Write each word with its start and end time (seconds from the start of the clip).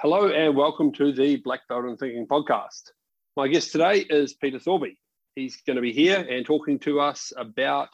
Hello 0.00 0.28
and 0.28 0.54
welcome 0.54 0.92
to 0.92 1.10
the 1.10 1.38
Black 1.38 1.62
Belt 1.68 1.84
in 1.84 1.96
Thinking 1.96 2.24
podcast. 2.24 2.92
My 3.36 3.48
guest 3.48 3.72
today 3.72 4.06
is 4.08 4.32
Peter 4.32 4.60
Thorby. 4.60 4.96
He's 5.34 5.60
going 5.62 5.74
to 5.74 5.82
be 5.82 5.92
here 5.92 6.24
and 6.30 6.46
talking 6.46 6.78
to 6.78 7.00
us 7.00 7.32
about 7.36 7.88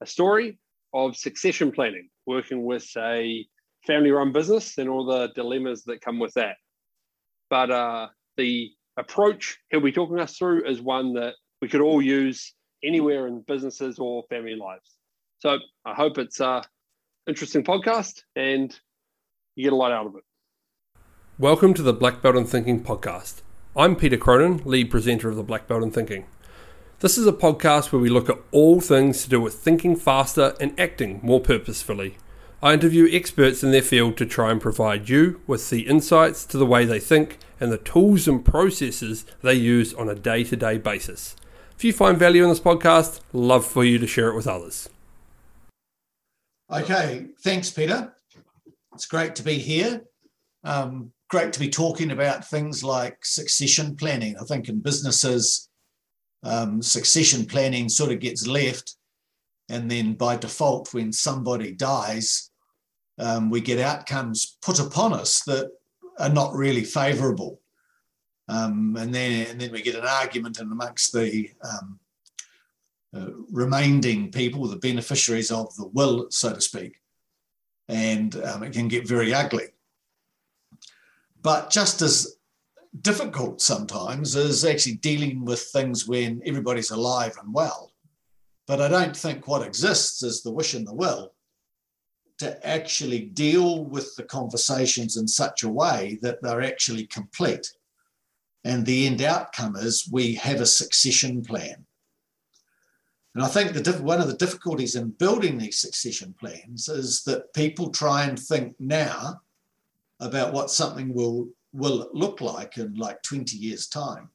a 0.00 0.06
story 0.06 0.60
of 0.94 1.16
succession 1.16 1.72
planning, 1.72 2.10
working 2.26 2.64
with 2.64 2.88
a 2.96 3.44
family 3.84 4.12
run 4.12 4.30
business 4.30 4.78
and 4.78 4.88
all 4.88 5.04
the 5.04 5.32
dilemmas 5.34 5.82
that 5.86 6.00
come 6.00 6.20
with 6.20 6.32
that. 6.34 6.58
But 7.50 7.72
uh, 7.72 8.06
the 8.36 8.70
approach 8.96 9.58
he'll 9.70 9.80
be 9.80 9.90
talking 9.90 10.20
us 10.20 10.36
through 10.36 10.64
is 10.64 10.80
one 10.80 11.14
that 11.14 11.34
we 11.60 11.66
could 11.66 11.80
all 11.80 12.00
use 12.00 12.54
anywhere 12.84 13.26
in 13.26 13.40
businesses 13.48 13.98
or 13.98 14.22
family 14.30 14.54
lives. 14.54 14.94
So 15.40 15.58
I 15.84 15.94
hope 15.94 16.18
it's 16.18 16.40
an 16.40 16.62
interesting 17.26 17.64
podcast 17.64 18.22
and 18.36 18.72
you 19.56 19.64
get 19.64 19.72
a 19.72 19.76
lot 19.76 19.90
out 19.90 20.06
of 20.06 20.14
it. 20.14 20.22
Welcome 21.40 21.72
to 21.74 21.82
the 21.82 21.92
Black 21.92 22.20
Belt 22.20 22.34
in 22.34 22.46
Thinking 22.46 22.82
podcast. 22.82 23.42
I'm 23.76 23.94
Peter 23.94 24.16
Cronin, 24.16 24.60
lead 24.64 24.90
presenter 24.90 25.28
of 25.28 25.36
the 25.36 25.44
Black 25.44 25.68
Belt 25.68 25.84
in 25.84 25.92
Thinking. 25.92 26.26
This 26.98 27.16
is 27.16 27.28
a 27.28 27.32
podcast 27.32 27.92
where 27.92 28.02
we 28.02 28.08
look 28.08 28.28
at 28.28 28.40
all 28.50 28.80
things 28.80 29.22
to 29.22 29.28
do 29.28 29.40
with 29.40 29.54
thinking 29.54 29.94
faster 29.94 30.56
and 30.60 30.74
acting 30.80 31.20
more 31.22 31.38
purposefully. 31.38 32.16
I 32.60 32.74
interview 32.74 33.08
experts 33.08 33.62
in 33.62 33.70
their 33.70 33.82
field 33.82 34.16
to 34.16 34.26
try 34.26 34.50
and 34.50 34.60
provide 34.60 35.08
you 35.08 35.40
with 35.46 35.70
the 35.70 35.82
insights 35.82 36.44
to 36.46 36.58
the 36.58 36.66
way 36.66 36.84
they 36.84 36.98
think 36.98 37.38
and 37.60 37.70
the 37.70 37.78
tools 37.78 38.26
and 38.26 38.44
processes 38.44 39.24
they 39.40 39.54
use 39.54 39.94
on 39.94 40.08
a 40.08 40.16
day 40.16 40.42
to 40.42 40.56
day 40.56 40.76
basis. 40.76 41.36
If 41.76 41.84
you 41.84 41.92
find 41.92 42.18
value 42.18 42.42
in 42.42 42.48
this 42.48 42.58
podcast, 42.58 43.20
love 43.32 43.64
for 43.64 43.84
you 43.84 43.98
to 43.98 44.08
share 44.08 44.28
it 44.28 44.34
with 44.34 44.48
others. 44.48 44.88
Okay, 46.68 47.28
thanks, 47.44 47.70
Peter. 47.70 48.12
It's 48.92 49.06
great 49.06 49.36
to 49.36 49.44
be 49.44 49.58
here. 49.58 50.02
Um, 50.64 51.12
great 51.28 51.52
to 51.52 51.60
be 51.60 51.68
talking 51.68 52.10
about 52.10 52.44
things 52.44 52.82
like 52.82 53.24
succession 53.24 53.96
planning. 53.96 54.36
I 54.40 54.44
think 54.44 54.68
in 54.68 54.80
businesses, 54.80 55.68
um, 56.42 56.82
succession 56.82 57.46
planning 57.46 57.88
sort 57.88 58.12
of 58.12 58.20
gets 58.20 58.46
left. 58.46 58.96
And 59.68 59.90
then 59.90 60.14
by 60.14 60.36
default, 60.36 60.94
when 60.94 61.12
somebody 61.12 61.72
dies, 61.72 62.50
um, 63.18 63.50
we 63.50 63.60
get 63.60 63.78
outcomes 63.78 64.56
put 64.62 64.80
upon 64.80 65.12
us 65.12 65.42
that 65.44 65.70
are 66.18 66.30
not 66.30 66.54
really 66.54 66.84
favorable. 66.84 67.60
Um, 68.48 68.96
and 68.98 69.14
then 69.14 69.46
and 69.50 69.60
then 69.60 69.72
we 69.72 69.82
get 69.82 69.94
an 69.94 70.06
argument 70.06 70.58
amongst 70.58 71.12
the 71.12 71.50
um, 71.62 72.00
uh, 73.14 73.30
remaining 73.52 74.30
people, 74.30 74.66
the 74.66 74.76
beneficiaries 74.76 75.50
of 75.50 75.74
the 75.76 75.86
will, 75.88 76.28
so 76.30 76.54
to 76.54 76.60
speak, 76.60 76.96
and 77.88 78.34
um, 78.42 78.62
it 78.62 78.72
can 78.72 78.88
get 78.88 79.06
very 79.06 79.34
ugly. 79.34 79.66
But 81.42 81.70
just 81.70 82.02
as 82.02 82.36
difficult 83.00 83.60
sometimes 83.60 84.34
is 84.34 84.64
actually 84.64 84.96
dealing 84.96 85.44
with 85.44 85.60
things 85.60 86.08
when 86.08 86.42
everybody's 86.44 86.90
alive 86.90 87.36
and 87.42 87.52
well. 87.52 87.92
But 88.66 88.80
I 88.80 88.88
don't 88.88 89.16
think 89.16 89.46
what 89.46 89.66
exists 89.66 90.22
is 90.22 90.42
the 90.42 90.52
wish 90.52 90.74
and 90.74 90.86
the 90.86 90.94
will 90.94 91.32
to 92.38 92.66
actually 92.66 93.20
deal 93.20 93.84
with 93.84 94.14
the 94.16 94.22
conversations 94.22 95.16
in 95.16 95.26
such 95.26 95.62
a 95.62 95.68
way 95.68 96.18
that 96.22 96.40
they're 96.42 96.62
actually 96.62 97.06
complete. 97.06 97.72
And 98.64 98.84
the 98.84 99.06
end 99.06 99.22
outcome 99.22 99.76
is 99.76 100.08
we 100.10 100.34
have 100.34 100.60
a 100.60 100.66
succession 100.66 101.42
plan. 101.42 101.84
And 103.34 103.44
I 103.44 103.48
think 103.48 103.72
the, 103.72 103.92
one 104.02 104.20
of 104.20 104.28
the 104.28 104.36
difficulties 104.36 104.94
in 104.96 105.10
building 105.10 105.58
these 105.58 105.80
succession 105.80 106.34
plans 106.38 106.88
is 106.88 107.22
that 107.24 107.52
people 107.54 107.90
try 107.90 108.24
and 108.24 108.38
think 108.38 108.74
now 108.78 109.40
about 110.20 110.52
what 110.52 110.70
something 110.70 111.14
will 111.14 111.48
will 111.72 112.08
look 112.12 112.40
like 112.40 112.78
in 112.78 112.94
like 112.94 113.22
20 113.22 113.56
years 113.56 113.88
time. 113.88 114.30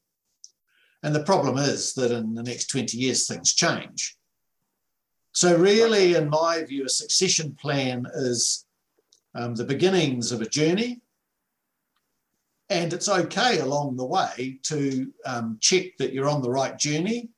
And 1.02 1.14
the 1.14 1.24
problem 1.24 1.58
is 1.58 1.92
that 1.94 2.12
in 2.12 2.34
the 2.34 2.42
next 2.42 2.66
20 2.66 2.96
years 2.96 3.26
things 3.26 3.54
change. 3.54 4.16
So 5.32 5.56
really 5.56 6.14
in 6.14 6.30
my 6.30 6.62
view 6.62 6.84
a 6.84 6.88
succession 6.88 7.56
plan 7.60 8.06
is 8.14 8.66
um, 9.34 9.54
the 9.56 9.64
beginnings 9.64 10.32
of 10.32 10.40
a 10.40 10.48
journey. 10.48 11.00
And 12.70 12.92
it's 12.92 13.08
okay 13.08 13.58
along 13.58 13.96
the 13.96 14.06
way 14.06 14.58
to 14.62 15.12
um, 15.26 15.58
check 15.60 15.96
that 15.98 16.14
you're 16.14 16.30
on 16.30 16.40
the 16.40 16.50
right 16.50 16.78
journey 16.78 17.28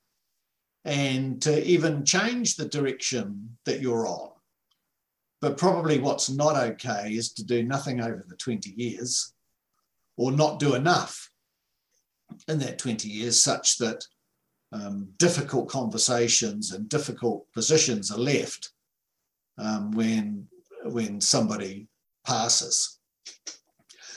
and 0.85 1.43
to 1.43 1.67
even 1.67 2.05
change 2.05 2.55
the 2.55 2.69
direction 2.69 3.57
that 3.65 3.81
you're 3.81 4.07
on 4.07 4.36
but 5.41 5.59
probably 5.59 5.99
what's 5.99 6.31
not 6.31 6.57
okay 6.57 7.13
is 7.13 7.33
to 7.35 7.45
do 7.45 7.63
nothing 7.63 8.01
over 8.01 8.25
the 8.27 8.37
20 8.37 8.71
years 8.71 9.35
or 10.17 10.33
not 10.33 10.59
do 10.59 10.75
enough 10.75 11.31
in 12.49 12.59
that 12.59 12.79
20 12.79 13.09
years, 13.09 13.43
such 13.43 13.79
that 13.79 14.05
um, 14.73 15.09
difficult 15.19 15.69
conversations 15.69 16.73
and 16.73 16.89
difficult 16.89 17.47
positions 17.53 18.11
are 18.11 18.19
left 18.19 18.73
um, 19.59 19.91
when, 19.93 20.47
when 20.85 21.21
somebody 21.21 21.87
passes. 22.27 22.99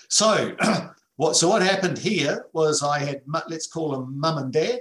So, 0.10 0.56
what, 1.18 1.36
so 1.36 1.50
what 1.50 1.62
happened 1.62 1.98
here 1.98 2.46
was 2.54 2.82
I 2.82 3.00
had, 3.00 3.22
let's 3.50 3.68
call 3.68 3.92
them 3.92 4.20
mum 4.20 4.38
and 4.38 4.54
dad, 4.54 4.80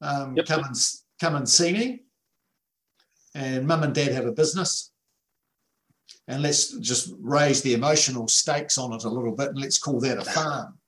um, 0.00 0.36
yep. 0.36 0.46
come, 0.46 0.64
and, 0.64 0.76
come 1.20 1.34
and 1.34 1.48
see 1.48 1.72
me. 1.72 2.02
And 3.34 3.66
mum 3.66 3.82
and 3.82 3.94
dad 3.94 4.12
have 4.12 4.26
a 4.26 4.32
business 4.32 4.92
and 6.26 6.42
let's 6.42 6.76
just 6.78 7.14
raise 7.20 7.62
the 7.62 7.74
emotional 7.74 8.28
stakes 8.28 8.78
on 8.78 8.92
it 8.92 9.04
a 9.04 9.08
little 9.08 9.34
bit 9.34 9.48
and 9.48 9.58
let's 9.58 9.78
call 9.78 10.00
that 10.00 10.18
a 10.18 10.24
farm. 10.24 10.78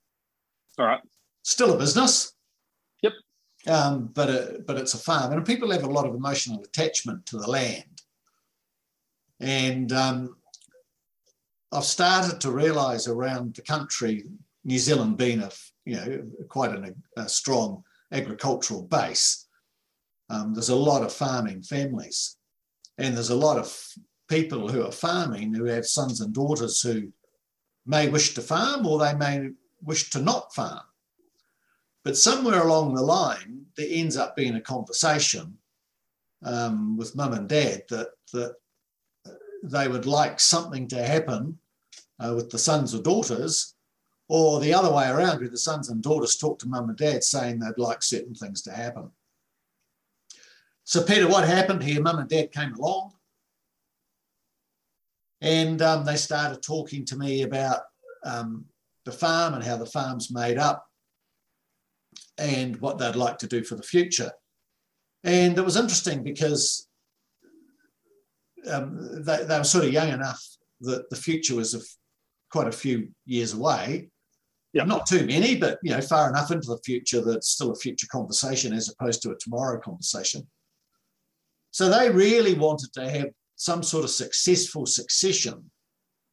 All 0.79 0.87
right. 0.87 1.01
Still 1.43 1.73
a 1.73 1.79
business. 1.79 2.33
Yep. 3.03 3.13
Um, 3.67 4.11
but 4.15 4.29
a, 4.29 4.63
but 4.67 4.77
it's 4.77 4.95
a 4.95 4.99
farm, 4.99 5.33
and 5.33 5.45
people 5.45 5.71
have 5.71 5.85
a 5.85 5.91
lot 5.91 6.07
of 6.07 6.15
emotional 6.15 6.63
attachment 6.63 7.27
to 7.27 7.39
the 7.39 7.51
land. 7.51 8.03
And 9.41 9.93
um, 9.93 10.37
I've 11.73 11.85
started 11.85 12.41
to 12.41 12.51
realise 12.51 13.09
around 13.09 13.55
the 13.55 13.63
country, 13.63 14.25
New 14.65 14.79
Zealand 14.79 15.17
being 15.17 15.41
a 15.41 15.51
you 15.85 15.97
know 15.97 16.23
quite 16.49 16.73
an, 16.73 16.95
a 17.17 17.29
strong 17.29 17.83
agricultural 18.13 18.83
base, 18.83 19.47
um, 20.31 20.55
there's 20.55 20.69
a 20.69 20.77
lot 20.77 21.03
of 21.03 21.13
farming 21.13 21.63
families, 21.63 22.37
and 22.99 23.15
there's 23.15 23.31
a 23.31 23.37
lot 23.37 23.59
of 23.59 23.77
people 24.31 24.69
who 24.69 24.87
are 24.87 24.93
farming 24.93 25.53
who 25.53 25.65
have 25.65 25.85
sons 25.85 26.21
and 26.21 26.33
daughters 26.33 26.81
who 26.81 27.13
may 27.85 28.09
wish 28.09 28.33
to 28.35 28.41
farm 28.41 28.87
or 28.87 28.99
they 28.99 29.15
may 29.15 29.51
wish 29.83 30.09
to 30.11 30.23
not 30.23 30.55
farm. 30.55 30.81
But 32.05 32.17
somewhere 32.17 32.63
along 32.63 32.95
the 32.95 33.03
line, 33.03 33.67
there 33.77 33.89
ends 33.91 34.17
up 34.17 34.37
being 34.37 34.55
a 34.55 34.61
conversation 34.61 35.59
um, 36.45 36.97
with 36.97 37.17
mum 37.17 37.35
and 37.35 37.49
dad 37.49 37.83
that, 37.91 38.09
that 38.33 38.55
they 39.65 39.89
would 39.89 40.07
like 40.07 40.41
something 40.41 40.89
to 40.89 41.03
happen 41.03 41.59
uh, 42.19 42.33
with 42.35 42.51
the 42.51 42.59
sons 42.59 42.95
or 42.95 43.03
daughters, 43.03 43.75
or 44.29 44.61
the 44.61 44.73
other 44.73 44.93
way 44.93 45.09
around, 45.09 45.41
where 45.41 45.49
the 45.49 45.59
sons 45.59 45.89
and 45.89 46.03
daughters 46.03 46.37
talk 46.37 46.59
to 46.61 46.69
mum 46.69 46.89
and 46.89 46.97
dad 46.97 47.25
saying 47.25 47.59
they'd 47.59 47.79
like 47.79 48.03
certain 48.03 48.35
things 48.35 48.63
to 48.63 48.71
happen. 48.71 49.11
So, 50.85 51.03
Peter, 51.03 51.27
what 51.27 51.49
happened 51.49 51.83
here? 51.83 52.01
Mum 52.01 52.19
and 52.19 52.29
dad 52.29 52.53
came 52.53 52.75
along. 52.75 53.13
And 55.41 55.81
um, 55.83 56.05
they 56.05 56.17
started 56.17 56.63
talking 56.63 57.05
to 57.07 57.17
me 57.17 57.43
about 57.43 57.81
um, 58.25 58.67
the 59.05 59.13
farm 59.13 59.55
and 59.55 59.65
how 59.65 59.77
the 59.77 59.87
farm's 59.87 60.31
made 60.31 60.59
up 60.59 60.87
and 62.39 62.81
what 62.81 62.99
they'd 62.99 63.17
like 63.17 63.39
to 63.39 63.47
do 63.47 63.65
for 63.65 63.75
the 63.75 63.83
future. 63.83 64.31
And 65.25 65.57
it 65.57 65.65
was 65.65 65.77
interesting 65.77 66.23
because 66.23 66.89
um, 68.71 69.25
they, 69.25 69.45
they, 69.45 69.59
were 69.59 69.65
sort 69.65 69.85
of 69.85 69.93
young 69.93 70.09
enough 70.09 70.43
that 70.81 71.09
the 71.11 71.17
future 71.17 71.55
was 71.55 71.75
a, 71.75 71.81
quite 72.51 72.69
a 72.69 72.73
few 72.73 73.09
years 73.27 73.53
away. 73.53 74.11
Yeah. 74.73 74.85
Not 74.85 75.07
too 75.07 75.27
many, 75.27 75.57
but 75.57 75.79
you 75.83 75.91
know, 75.91 76.01
far 76.01 76.29
enough 76.29 76.51
into 76.51 76.69
the 76.69 76.81
future 76.85 77.21
that 77.21 77.39
it's 77.39 77.49
still 77.49 77.73
a 77.73 77.77
future 77.77 78.07
conversation 78.11 78.73
as 78.73 78.89
opposed 78.89 79.21
to 79.23 79.31
a 79.31 79.37
tomorrow 79.39 79.81
conversation. 79.81 80.47
So 81.73 81.89
they 81.89 82.11
really 82.11 82.55
wanted 82.55 82.93
to 82.95 83.11
have 83.11 83.29
some 83.61 83.83
sort 83.83 84.05
of 84.05 84.11
successful 84.11 84.87
succession 84.87 85.71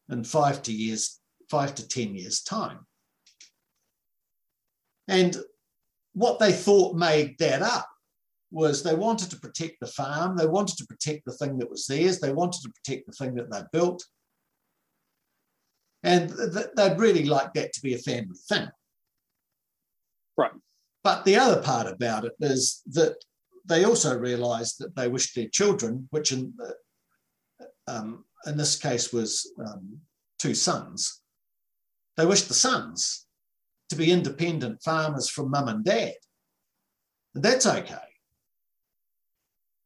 in 0.09 0.24
five 0.24 0.62
to 0.63 0.71
years, 0.71 1.19
five 1.51 1.75
to 1.75 1.85
10 1.85 2.15
years' 2.15 2.41
time. 2.41 2.79
And 5.09 5.35
what 6.13 6.39
they 6.39 6.53
thought 6.53 6.95
made 6.95 7.38
that 7.39 7.62
up 7.62 7.85
was 8.50 8.81
they 8.81 8.95
wanted 8.95 9.29
to 9.31 9.39
protect 9.41 9.81
the 9.81 9.88
farm, 9.88 10.38
they 10.38 10.47
wanted 10.47 10.77
to 10.77 10.85
protect 10.85 11.25
the 11.25 11.33
thing 11.33 11.57
that 11.57 11.69
was 11.69 11.85
theirs, 11.85 12.21
they 12.21 12.31
wanted 12.31 12.62
to 12.62 12.71
protect 12.71 13.07
the 13.07 13.12
thing 13.12 13.35
that 13.35 13.51
they 13.51 13.62
built. 13.74 14.06
And 16.03 16.29
they'd 16.77 16.97
really 16.97 17.25
like 17.25 17.53
that 17.56 17.74
to 17.74 17.81
be 17.81 17.94
a 17.94 17.97
family 17.97 18.38
thing. 18.47 18.69
Right. 20.38 20.51
But 21.03 21.25
the 21.25 21.35
other 21.35 21.62
part 21.62 21.88
about 21.88 22.24
it 22.24 22.35
is 22.39 22.83
that 22.94 23.18
they 23.65 23.83
also 23.83 24.18
realised 24.18 24.79
that 24.79 24.95
they 24.95 25.09
wished 25.09 25.35
their 25.35 25.50
children, 25.50 26.07
which 26.12 26.31
in, 26.31 26.53
um, 27.88 28.25
in 28.45 28.57
this 28.57 28.78
case 28.78 29.12
was 29.12 29.51
um, 29.66 30.00
two 30.39 30.54
sons, 30.54 31.22
they 32.16 32.25
wished 32.25 32.48
the 32.48 32.54
sons 32.54 33.25
to 33.89 33.95
be 33.95 34.12
independent 34.12 34.81
farmers 34.84 35.30
from 35.30 35.51
mum 35.51 35.68
and 35.68 35.86
dad. 35.86 36.16
And 37.36 37.44
that's 37.44 37.66
okay. 37.66 37.95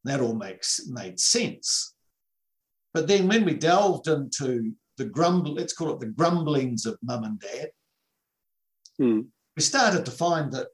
That 0.03 0.21
all 0.21 0.33
makes 0.36 0.88
made 0.88 1.19
sense. 1.19 1.94
But 2.94 3.07
then 3.07 3.27
when 3.27 3.45
we 3.45 3.53
delved 3.53 4.07
into 4.07 4.74
the 4.98 5.06
grumble, 5.06 5.53
let's 5.53 5.74
call 5.74 5.94
it 5.94 6.00
the 6.00 6.07
grumblings 6.07 6.86
of 6.86 6.98
mum 7.01 7.24
and 7.24 7.39
dad, 7.39 7.69
Hmm. 8.98 9.21
we 9.56 9.63
started 9.63 10.06
to 10.06 10.12
find 10.12 10.51
that 10.51 10.68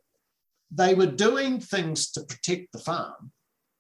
they 0.70 0.94
were 0.96 1.06
doing 1.06 1.62
things 1.62 2.12
to 2.12 2.24
protect 2.24 2.74
the 2.74 2.80
farm, 2.80 3.32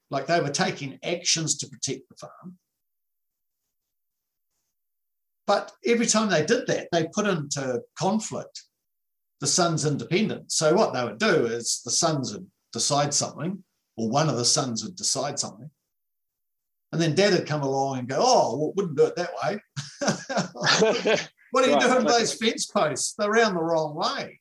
like 0.09 0.27
they 0.27 0.39
were 0.39 0.49
taking 0.49 0.99
actions 1.03 1.57
to 1.57 1.67
protect 1.67 2.07
the 2.09 2.15
farm. 2.15 2.57
But 5.47 5.71
every 5.85 6.05
time 6.05 6.29
they 6.29 6.45
did 6.45 6.67
that, 6.67 6.89
they 6.91 7.07
put 7.13 7.25
into 7.25 7.81
conflict 7.97 8.63
the 9.39 9.47
son's 9.47 9.85
independence. 9.85 10.55
So 10.55 10.73
what 10.73 10.93
they 10.93 11.03
would 11.03 11.19
do 11.19 11.45
is 11.45 11.81
the 11.85 11.91
sons 11.91 12.33
would 12.33 12.45
decide 12.73 13.13
something, 13.13 13.63
or 13.95 14.09
one 14.09 14.29
of 14.29 14.35
the 14.37 14.45
sons 14.45 14.83
would 14.83 14.97
decide 14.97 15.39
something. 15.39 15.69
And 16.91 17.01
then 17.01 17.15
dad 17.15 17.33
would 17.33 17.47
come 17.47 17.61
along 17.63 17.99
and 17.99 18.09
go, 18.09 18.17
Oh, 18.19 18.57
well, 18.57 18.73
wouldn't 18.75 18.97
do 18.97 19.05
it 19.05 19.15
that 19.15 19.31
way. 19.43 19.59
what 21.51 21.63
are 21.65 21.69
you 21.69 21.75
Right, 21.75 21.81
doing 21.81 21.97
with 21.97 22.07
those 22.07 22.33
fence 22.33 22.65
posts? 22.65 23.13
They're 23.17 23.29
around 23.31 23.55
the 23.55 23.61
wrong 23.63 23.95
way. 23.95 24.39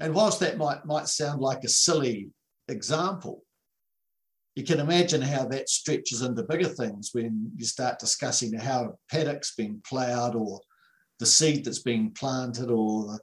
And 0.00 0.14
whilst 0.14 0.40
that 0.40 0.56
might, 0.58 0.84
might 0.86 1.08
sound 1.08 1.40
like 1.40 1.62
a 1.64 1.68
silly 1.68 2.30
example, 2.68 3.44
you 4.60 4.66
can 4.66 4.78
imagine 4.78 5.22
how 5.22 5.46
that 5.46 5.70
stretches 5.70 6.20
into 6.20 6.42
bigger 6.42 6.68
things 6.68 7.10
when 7.14 7.50
you 7.56 7.64
start 7.64 7.98
discussing 7.98 8.52
how 8.52 8.84
a 8.84 8.92
paddock's 9.10 9.54
been 9.54 9.80
ploughed 9.88 10.34
or 10.34 10.60
the 11.18 11.24
seed 11.24 11.64
that's 11.64 11.78
being 11.78 12.10
planted 12.10 12.70
or 12.70 13.04
the, 13.04 13.18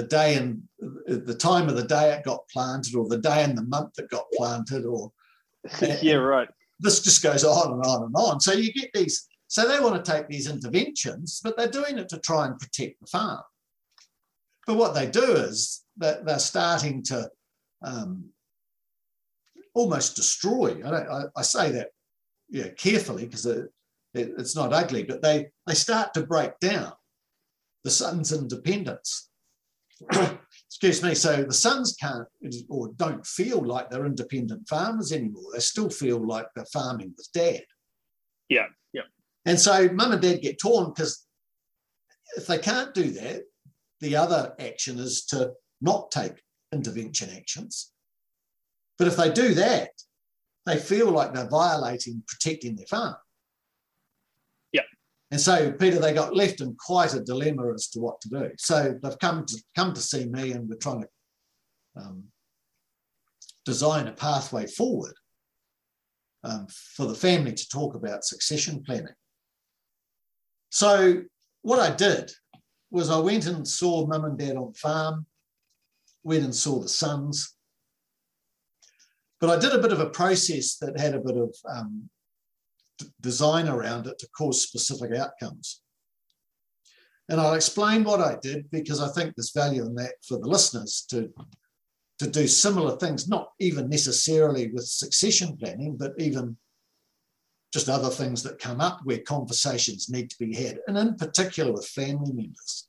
the 0.00 0.02
day 0.04 0.36
and 0.36 0.62
the 1.06 1.34
time 1.34 1.68
of 1.68 1.76
the 1.76 1.84
day 1.84 2.14
it 2.14 2.24
got 2.24 2.48
planted 2.50 2.94
or 2.94 3.06
the 3.06 3.18
day 3.18 3.44
and 3.44 3.56
the 3.56 3.64
month 3.64 3.98
it 3.98 4.08
got 4.08 4.24
planted 4.32 4.86
or 4.86 5.12
yeah, 6.00 6.14
right. 6.14 6.48
this 6.80 7.00
just 7.00 7.22
goes 7.22 7.44
on 7.44 7.74
and 7.74 7.84
on 7.84 8.04
and 8.04 8.14
on. 8.16 8.40
So 8.40 8.54
you 8.54 8.72
get 8.72 8.88
these, 8.94 9.28
so 9.46 9.68
they 9.68 9.80
want 9.80 10.02
to 10.02 10.10
take 10.10 10.26
these 10.26 10.48
interventions, 10.48 11.42
but 11.44 11.54
they're 11.58 11.68
doing 11.68 11.98
it 11.98 12.08
to 12.08 12.18
try 12.20 12.46
and 12.46 12.58
protect 12.58 12.98
the 12.98 13.06
farm. 13.08 13.42
But 14.66 14.76
what 14.78 14.94
they 14.94 15.06
do 15.06 15.34
is 15.34 15.84
that 15.98 16.24
they're 16.24 16.38
starting 16.38 17.02
to 17.04 17.28
um, 17.84 18.30
almost 19.78 20.16
destroy. 20.16 20.80
I, 20.84 20.90
don't, 20.90 21.08
I, 21.08 21.22
I 21.36 21.42
say 21.42 21.70
that 21.72 21.88
yeah, 22.48 22.68
carefully 22.76 23.26
because 23.26 23.46
it, 23.46 23.68
it, 24.14 24.32
it's 24.38 24.56
not 24.56 24.72
ugly, 24.72 25.04
but 25.04 25.22
they, 25.22 25.48
they 25.66 25.74
start 25.74 26.14
to 26.14 26.26
break 26.26 26.58
down 26.60 26.92
the 27.84 27.90
son's 27.90 28.32
independence. 28.32 29.30
Excuse 30.66 31.02
me. 31.02 31.14
So 31.14 31.42
the 31.42 31.52
sons 31.52 31.96
can't 32.00 32.26
or 32.68 32.92
don't 32.96 33.26
feel 33.26 33.60
like 33.60 33.90
they're 33.90 34.06
independent 34.06 34.68
farmers 34.68 35.12
anymore. 35.12 35.50
They 35.52 35.60
still 35.60 35.90
feel 35.90 36.24
like 36.26 36.46
they're 36.54 36.66
farming 36.66 37.14
with 37.16 37.28
dad. 37.32 37.62
Yeah, 38.48 38.66
yeah. 38.92 39.02
And 39.44 39.58
so 39.58 39.88
mum 39.92 40.12
and 40.12 40.22
dad 40.22 40.42
get 40.42 40.60
torn 40.60 40.92
because 40.94 41.26
if 42.36 42.46
they 42.46 42.58
can't 42.58 42.94
do 42.94 43.10
that, 43.10 43.42
the 44.00 44.16
other 44.16 44.54
action 44.60 44.98
is 44.98 45.24
to 45.26 45.52
not 45.80 46.10
take 46.10 46.42
intervention 46.72 47.30
actions. 47.34 47.92
But 48.98 49.08
if 49.08 49.16
they 49.16 49.30
do 49.30 49.54
that, 49.54 49.90
they 50.66 50.76
feel 50.76 51.10
like 51.10 51.32
they're 51.32 51.48
violating 51.48 52.22
protecting 52.26 52.76
their 52.76 52.86
farm. 52.86 53.14
Yeah. 54.72 54.82
And 55.30 55.40
so, 55.40 55.72
Peter, 55.72 55.98
they 55.98 56.12
got 56.12 56.36
left 56.36 56.60
in 56.60 56.76
quite 56.78 57.14
a 57.14 57.20
dilemma 57.20 57.72
as 57.72 57.88
to 57.90 58.00
what 58.00 58.20
to 58.22 58.28
do. 58.28 58.50
So 58.58 58.98
they've 59.02 59.18
come 59.18 59.46
to 59.46 59.62
come 59.74 59.94
to 59.94 60.00
see 60.00 60.26
me, 60.26 60.52
and 60.52 60.68
we're 60.68 60.76
trying 60.76 61.02
to 61.02 61.08
um, 61.96 62.24
design 63.64 64.08
a 64.08 64.12
pathway 64.12 64.66
forward 64.66 65.14
um, 66.44 66.66
for 66.96 67.06
the 67.06 67.14
family 67.14 67.52
to 67.52 67.68
talk 67.68 67.94
about 67.94 68.24
succession 68.24 68.82
planning. 68.84 69.14
So 70.70 71.22
what 71.62 71.78
I 71.78 71.94
did 71.94 72.30
was 72.90 73.10
I 73.10 73.18
went 73.18 73.46
and 73.46 73.66
saw 73.66 74.06
mum 74.06 74.24
and 74.24 74.38
dad 74.38 74.56
on 74.56 74.72
farm, 74.74 75.26
went 76.22 76.44
and 76.44 76.54
saw 76.54 76.80
the 76.80 76.88
sons. 76.88 77.54
But 79.40 79.50
I 79.50 79.58
did 79.58 79.72
a 79.72 79.82
bit 79.82 79.92
of 79.92 80.00
a 80.00 80.10
process 80.10 80.76
that 80.76 80.98
had 80.98 81.14
a 81.14 81.20
bit 81.20 81.36
of 81.36 81.54
um, 81.68 82.10
design 83.20 83.68
around 83.68 84.06
it 84.06 84.18
to 84.18 84.28
cause 84.36 84.62
specific 84.62 85.14
outcomes. 85.16 85.82
And 87.28 87.40
I'll 87.40 87.54
explain 87.54 88.04
what 88.04 88.20
I 88.20 88.36
did 88.40 88.70
because 88.70 89.00
I 89.00 89.08
think 89.08 89.34
there's 89.34 89.52
value 89.52 89.84
in 89.84 89.94
that 89.96 90.14
for 90.26 90.38
the 90.38 90.48
listeners 90.48 91.04
to, 91.10 91.30
to 92.20 92.30
do 92.30 92.46
similar 92.46 92.96
things, 92.96 93.28
not 93.28 93.50
even 93.60 93.88
necessarily 93.88 94.72
with 94.72 94.86
succession 94.86 95.56
planning, 95.56 95.96
but 95.96 96.12
even 96.18 96.56
just 97.72 97.88
other 97.88 98.08
things 98.08 98.42
that 98.42 98.58
come 98.58 98.80
up 98.80 99.00
where 99.04 99.18
conversations 99.18 100.08
need 100.08 100.30
to 100.30 100.38
be 100.38 100.54
had, 100.54 100.80
and 100.86 100.96
in 100.96 101.16
particular 101.16 101.70
with 101.70 101.86
family 101.86 102.32
members. 102.32 102.88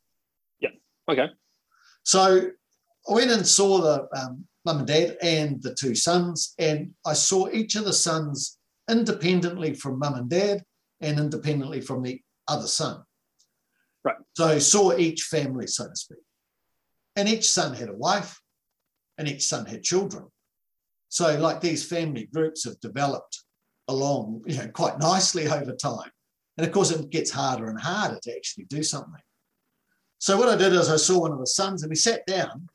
Yeah. 0.61 0.69
Okay. 1.09 1.27
So 2.03 2.51
I 3.09 3.13
went 3.13 3.31
and 3.31 3.47
saw 3.47 3.81
the 3.81 4.07
um, 4.15 4.45
mum 4.65 4.79
and 4.79 4.87
dad 4.87 5.17
and 5.21 5.61
the 5.63 5.73
two 5.73 5.95
sons, 5.95 6.53
and 6.59 6.91
I 7.05 7.13
saw 7.13 7.49
each 7.49 7.75
of 7.75 7.85
the 7.85 7.93
sons 7.93 8.57
independently 8.89 9.73
from 9.73 9.99
mum 9.99 10.13
and 10.15 10.29
dad 10.29 10.63
and 11.01 11.19
independently 11.19 11.81
from 11.81 12.03
the 12.03 12.21
other 12.47 12.67
son. 12.67 13.01
Right. 14.03 14.15
So 14.35 14.45
I 14.45 14.59
saw 14.59 14.95
each 14.95 15.23
family, 15.23 15.67
so 15.67 15.87
to 15.87 15.95
speak. 15.95 16.19
And 17.15 17.27
each 17.27 17.49
son 17.49 17.73
had 17.73 17.89
a 17.89 17.93
wife 17.93 18.39
and 19.17 19.27
each 19.27 19.45
son 19.45 19.65
had 19.65 19.83
children. 19.83 20.25
So, 21.09 21.37
like 21.39 21.59
these 21.59 21.83
family 21.83 22.29
groups 22.31 22.63
have 22.65 22.79
developed 22.79 23.43
along 23.87 24.43
you 24.45 24.55
know, 24.55 24.67
quite 24.67 24.99
nicely 24.99 25.47
over 25.47 25.75
time. 25.75 26.11
And 26.57 26.67
of 26.67 26.71
course, 26.71 26.91
it 26.91 27.09
gets 27.09 27.31
harder 27.31 27.69
and 27.69 27.79
harder 27.79 28.19
to 28.21 28.35
actually 28.35 28.65
do 28.65 28.83
something. 28.83 29.21
So 30.19 30.37
what 30.37 30.49
I 30.49 30.55
did 30.55 30.73
is 30.73 30.89
I 30.89 30.97
saw 30.97 31.21
one 31.21 31.31
of 31.31 31.39
the 31.39 31.47
sons 31.47 31.81
and 31.81 31.89
we 31.89 31.95
sat 31.95 32.25
down 32.27 32.67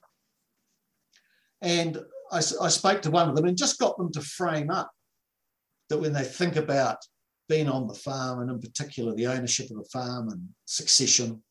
and 1.64 1.98
I 2.30 2.40
spoke 2.40 3.02
to 3.02 3.10
one 3.10 3.28
of 3.28 3.36
them 3.36 3.44
and 3.44 3.56
just 3.56 3.78
got 3.78 3.96
them 3.96 4.12
to 4.12 4.20
frame 4.20 4.70
up 4.70 4.90
that 5.88 5.98
when 5.98 6.12
they 6.12 6.24
think 6.24 6.56
about 6.56 6.98
being 7.48 7.68
on 7.68 7.86
the 7.86 7.94
farm 7.94 8.40
and 8.40 8.50
in 8.50 8.60
particular 8.60 9.14
the 9.14 9.28
ownership 9.28 9.70
of 9.70 9.76
the 9.76 9.88
farm 9.92 10.28
and 10.28 10.48
succession, 10.64 11.42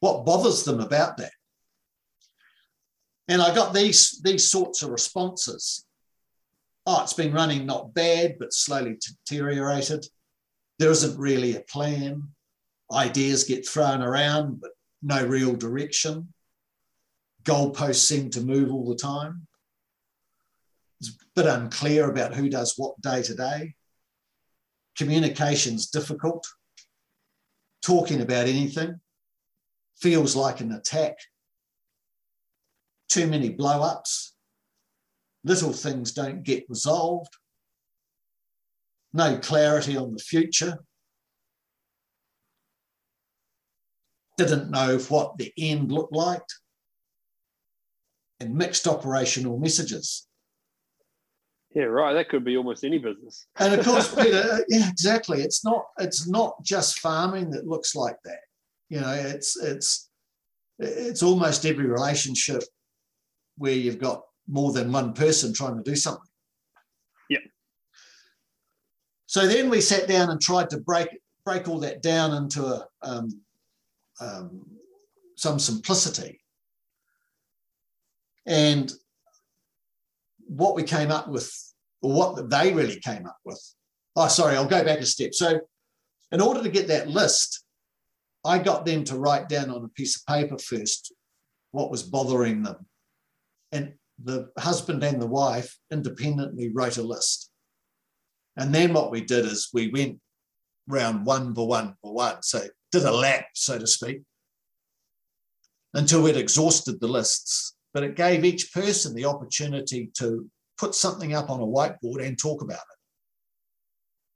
what 0.00 0.24
bothers 0.24 0.64
them 0.64 0.80
about 0.80 1.16
that? 1.16 1.32
And 3.28 3.42
I 3.42 3.54
got 3.54 3.74
these, 3.74 4.20
these 4.22 4.50
sorts 4.50 4.82
of 4.82 4.90
responses. 4.90 5.86
Oh, 6.86 7.02
it's 7.02 7.14
been 7.14 7.32
running 7.32 7.66
not 7.66 7.94
bad, 7.94 8.36
but 8.38 8.52
slowly 8.52 8.98
deteriorated. 9.26 10.06
There 10.78 10.90
isn't 10.90 11.18
really 11.18 11.56
a 11.56 11.60
plan 11.60 12.28
ideas 12.92 13.44
get 13.44 13.66
thrown 13.66 14.02
around, 14.02 14.60
but 14.60 14.70
no 15.02 15.26
real 15.26 15.54
direction. 15.54 16.33
Goalposts 17.44 18.06
seem 18.06 18.30
to 18.30 18.40
move 18.40 18.72
all 18.72 18.88
the 18.88 18.96
time. 18.96 19.46
It's 21.00 21.10
a 21.10 21.12
bit 21.34 21.46
unclear 21.46 22.08
about 22.08 22.34
who 22.34 22.48
does 22.48 22.74
what 22.76 23.00
day 23.00 23.22
to 23.22 23.34
day. 23.34 23.74
Communication's 24.96 25.90
difficult. 25.90 26.46
Talking 27.82 28.20
about 28.20 28.46
anything 28.46 29.00
feels 29.96 30.34
like 30.34 30.60
an 30.60 30.72
attack. 30.72 31.18
Too 33.08 33.26
many 33.26 33.50
blow 33.50 33.82
ups. 33.82 34.34
Little 35.44 35.72
things 35.72 36.12
don't 36.12 36.42
get 36.42 36.64
resolved. 36.68 37.36
No 39.12 39.38
clarity 39.38 39.96
on 39.96 40.12
the 40.12 40.22
future. 40.22 40.78
didn't 44.36 44.70
know 44.70 44.98
what 45.08 45.36
the 45.38 45.52
end 45.56 45.92
looked 45.92 46.14
like, 46.14 46.42
and 48.40 48.54
mixed 48.54 48.86
operational 48.86 49.58
messages. 49.58 50.26
Yeah, 51.74 51.84
right. 51.84 52.12
That 52.12 52.28
could 52.28 52.44
be 52.44 52.56
almost 52.56 52.84
any 52.84 52.98
business. 52.98 53.46
And 53.58 53.74
of 53.74 53.84
course, 53.84 54.14
Peter, 54.22 54.64
yeah, 54.68 54.88
exactly. 54.88 55.42
It's 55.42 55.64
not 55.64 55.84
it's 55.98 56.28
not 56.28 56.62
just 56.62 57.00
farming 57.00 57.50
that 57.50 57.66
looks 57.66 57.96
like 57.96 58.16
that. 58.24 58.40
You 58.88 59.00
know, 59.00 59.12
it's 59.12 59.56
it's 59.60 60.08
it's 60.78 61.22
almost 61.22 61.66
every 61.66 61.86
relationship 61.86 62.62
where 63.58 63.72
you've 63.72 63.98
got 63.98 64.22
more 64.48 64.72
than 64.72 64.92
one 64.92 65.14
person 65.14 65.52
trying 65.52 65.76
to 65.76 65.82
do 65.82 65.96
something. 65.96 66.22
Yeah. 67.28 67.38
So 69.26 69.46
then 69.46 69.68
we 69.68 69.80
sat 69.80 70.06
down 70.06 70.30
and 70.30 70.40
tried 70.40 70.70
to 70.70 70.78
break 70.78 71.08
break 71.44 71.68
all 71.68 71.80
that 71.80 72.02
down 72.02 72.34
into 72.34 72.64
a 72.64 72.86
um, 73.02 73.28
um, 74.20 74.64
some 75.36 75.58
simplicity. 75.58 76.40
And 78.46 78.92
what 80.46 80.74
we 80.74 80.82
came 80.82 81.10
up 81.10 81.28
with, 81.28 81.52
or 82.02 82.12
what 82.12 82.50
they 82.50 82.72
really 82.72 83.00
came 83.00 83.26
up 83.26 83.38
with. 83.44 83.60
Oh, 84.16 84.28
sorry, 84.28 84.56
I'll 84.56 84.66
go 84.66 84.84
back 84.84 85.00
a 85.00 85.06
step. 85.06 85.34
So, 85.34 85.60
in 86.30 86.40
order 86.40 86.62
to 86.62 86.68
get 86.68 86.88
that 86.88 87.08
list, 87.08 87.64
I 88.44 88.58
got 88.58 88.84
them 88.84 89.04
to 89.04 89.18
write 89.18 89.48
down 89.48 89.70
on 89.70 89.84
a 89.84 89.88
piece 89.88 90.16
of 90.16 90.26
paper 90.26 90.58
first 90.58 91.12
what 91.72 91.90
was 91.90 92.02
bothering 92.02 92.62
them. 92.62 92.86
And 93.72 93.94
the 94.22 94.50
husband 94.58 95.02
and 95.02 95.20
the 95.20 95.26
wife 95.26 95.76
independently 95.90 96.70
wrote 96.72 96.98
a 96.98 97.02
list. 97.02 97.50
And 98.56 98.72
then 98.72 98.92
what 98.92 99.10
we 99.10 99.20
did 99.22 99.44
is 99.44 99.70
we 99.72 99.88
went 99.88 100.20
round 100.86 101.26
one 101.26 101.54
for 101.54 101.66
one 101.66 101.96
for 102.00 102.14
one. 102.14 102.42
So 102.42 102.66
did 102.92 103.02
a 103.02 103.10
lap, 103.10 103.46
so 103.54 103.78
to 103.78 103.86
speak, 103.86 104.22
until 105.94 106.22
we'd 106.22 106.36
exhausted 106.36 107.00
the 107.00 107.08
lists. 107.08 107.74
But 107.94 108.02
it 108.02 108.16
gave 108.16 108.44
each 108.44 108.74
person 108.74 109.14
the 109.14 109.24
opportunity 109.24 110.10
to 110.18 110.50
put 110.76 110.94
something 110.94 111.32
up 111.32 111.48
on 111.48 111.60
a 111.60 111.66
whiteboard 111.66 112.26
and 112.26 112.36
talk 112.36 112.60
about 112.60 112.74
it. 112.74 112.98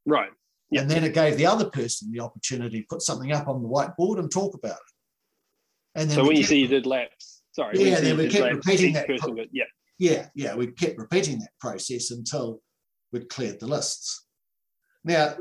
Right. 0.06 0.30
Yep. 0.70 0.82
And 0.82 0.90
then 0.90 1.04
it 1.04 1.12
gave 1.12 1.36
the 1.36 1.46
other 1.46 1.68
person 1.68 2.12
the 2.12 2.20
opportunity 2.20 2.80
to 2.80 2.86
put 2.88 3.02
something 3.02 3.32
up 3.32 3.48
on 3.48 3.62
the 3.62 3.68
whiteboard 3.68 4.20
and 4.20 4.30
talk 4.30 4.54
about 4.54 4.76
it. 4.76 6.00
And 6.00 6.08
then 6.08 6.16
so 6.16 6.26
when 6.26 6.36
you 6.36 6.44
see 6.44 6.60
you 6.60 6.68
did 6.68 6.86
laps, 6.86 7.42
sorry. 7.52 7.78
Yeah, 7.78 8.00
then 8.00 8.16
we 8.16 8.28
kept 8.28 8.44
laps, 8.44 8.56
repeating 8.56 8.92
that. 8.92 9.06
Pro- 9.06 9.36
yeah. 9.50 9.64
Yeah, 9.98 10.26
yeah, 10.34 10.54
we 10.54 10.68
kept 10.68 10.96
repeating 10.96 11.40
that 11.40 11.50
process 11.60 12.12
until 12.12 12.60
we'd 13.12 13.28
cleared 13.28 13.58
the 13.58 13.66
lists. 13.66 14.26
Now, 15.04 15.34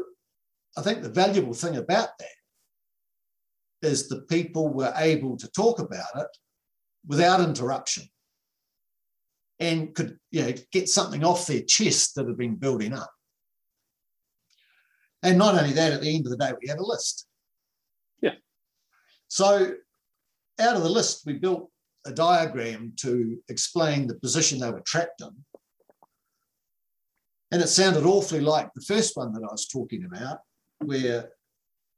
I 0.75 0.81
think 0.81 1.03
the 1.03 1.09
valuable 1.09 1.53
thing 1.53 1.77
about 1.77 2.09
that 2.17 2.27
is 3.87 4.07
the 4.07 4.21
people 4.21 4.69
were 4.69 4.93
able 4.95 5.37
to 5.37 5.47
talk 5.49 5.79
about 5.79 6.07
it 6.15 6.27
without 7.05 7.41
interruption 7.41 8.03
and 9.59 9.93
could 9.95 10.17
you 10.31 10.43
know, 10.43 10.53
get 10.71 10.89
something 10.89 11.23
off 11.23 11.47
their 11.47 11.61
chest 11.61 12.15
that 12.15 12.27
had 12.27 12.37
been 12.37 12.55
building 12.55 12.93
up. 12.93 13.11
And 15.23 15.37
not 15.37 15.55
only 15.55 15.73
that, 15.73 15.93
at 15.93 16.01
the 16.01 16.15
end 16.15 16.25
of 16.25 16.31
the 16.31 16.37
day, 16.37 16.51
we 16.61 16.67
had 16.67 16.77
a 16.77 16.85
list. 16.85 17.27
Yeah. 18.21 18.35
So 19.27 19.73
out 20.59 20.75
of 20.75 20.83
the 20.83 20.89
list, 20.89 21.23
we 21.25 21.33
built 21.33 21.69
a 22.05 22.11
diagram 22.11 22.93
to 22.97 23.37
explain 23.49 24.07
the 24.07 24.19
position 24.19 24.59
they 24.59 24.71
were 24.71 24.81
trapped 24.81 25.21
in. 25.21 25.29
And 27.51 27.61
it 27.61 27.67
sounded 27.67 28.05
awfully 28.05 28.41
like 28.41 28.69
the 28.73 28.81
first 28.81 29.15
one 29.15 29.33
that 29.33 29.43
I 29.43 29.51
was 29.51 29.67
talking 29.67 30.05
about, 30.05 30.39
where 30.79 31.29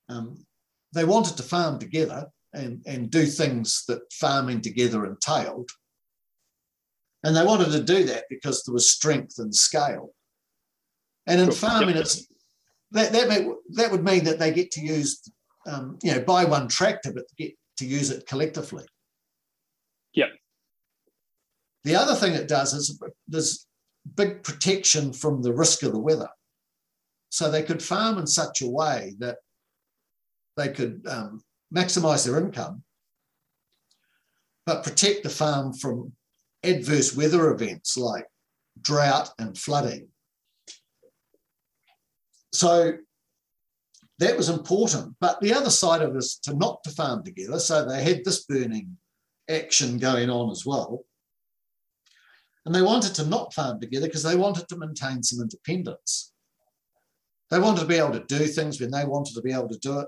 um, 0.07 0.45
they 0.93 1.03
wanted 1.05 1.37
to 1.37 1.43
farm 1.43 1.79
together 1.79 2.27
and, 2.53 2.81
and 2.85 3.09
do 3.09 3.25
things 3.25 3.83
that 3.87 4.01
farming 4.11 4.61
together 4.61 5.05
entailed. 5.05 5.69
And 7.23 7.35
they 7.35 7.43
wanted 7.43 7.71
to 7.71 7.83
do 7.83 8.05
that 8.05 8.25
because 8.29 8.63
there 8.63 8.73
was 8.73 8.91
strength 8.91 9.35
and 9.39 9.53
scale. 9.53 10.11
And 11.27 11.39
in 11.39 11.47
sure. 11.47 11.69
farming, 11.69 11.95
yep. 11.95 12.05
it's 12.05 12.27
that 12.91 13.11
that, 13.11 13.27
may, 13.27 13.47
that 13.71 13.91
would 13.91 14.03
mean 14.03 14.23
that 14.23 14.39
they 14.39 14.51
get 14.51 14.71
to 14.71 14.81
use, 14.81 15.21
um, 15.67 15.99
you 16.01 16.11
know, 16.11 16.21
buy 16.21 16.45
one 16.45 16.67
tractor, 16.67 17.13
but 17.13 17.25
get 17.37 17.53
to 17.77 17.85
use 17.85 18.09
it 18.09 18.25
collectively. 18.25 18.85
Yep. 20.13 20.29
The 21.83 21.95
other 21.95 22.15
thing 22.15 22.33
it 22.33 22.47
does 22.47 22.73
is 22.73 22.99
there's 23.27 23.67
big 24.15 24.43
protection 24.43 25.13
from 25.13 25.41
the 25.41 25.53
risk 25.53 25.83
of 25.83 25.91
the 25.91 25.99
weather. 25.99 26.29
So 27.29 27.51
they 27.51 27.63
could 27.63 27.83
farm 27.83 28.17
in 28.17 28.25
such 28.25 28.61
a 28.61 28.69
way 28.69 29.13
that 29.19 29.37
they 30.57 30.69
could 30.69 31.05
um, 31.07 31.41
maximize 31.75 32.25
their 32.25 32.39
income, 32.39 32.83
but 34.65 34.83
protect 34.83 35.23
the 35.23 35.29
farm 35.29 35.73
from 35.73 36.13
adverse 36.63 37.15
weather 37.15 37.51
events 37.51 37.97
like 37.97 38.25
drought 38.81 39.31
and 39.39 39.57
flooding 39.57 40.09
so 42.53 42.93
that 44.19 44.37
was 44.37 44.49
important. 44.49 45.15
But 45.19 45.39
the 45.41 45.53
other 45.53 45.69
side 45.69 46.01
of 46.01 46.15
it 46.15 46.17
is 46.17 46.39
to 46.43 46.53
not 46.55 46.83
to 46.83 46.91
farm 46.91 47.23
together. 47.23 47.59
So 47.59 47.85
they 47.85 48.03
had 48.03 48.25
this 48.25 48.45
burning 48.45 48.97
action 49.49 49.97
going 49.97 50.29
on 50.29 50.51
as 50.51 50.65
well. 50.65 51.03
And 52.65 52.75
they 52.75 52.81
wanted 52.81 53.15
to 53.15 53.25
not 53.25 53.53
farm 53.53 53.79
together 53.79 54.07
because 54.07 54.23
they 54.23 54.35
wanted 54.35 54.67
to 54.69 54.77
maintain 54.77 55.23
some 55.23 55.41
independence. 55.41 56.33
They 57.49 57.59
wanted 57.59 57.81
to 57.81 57.87
be 57.87 57.95
able 57.95 58.11
to 58.11 58.25
do 58.25 58.45
things 58.45 58.79
when 58.79 58.91
they 58.91 59.05
wanted 59.05 59.33
to 59.35 59.41
be 59.41 59.53
able 59.53 59.69
to 59.69 59.79
do 59.79 59.99
it 59.99 60.07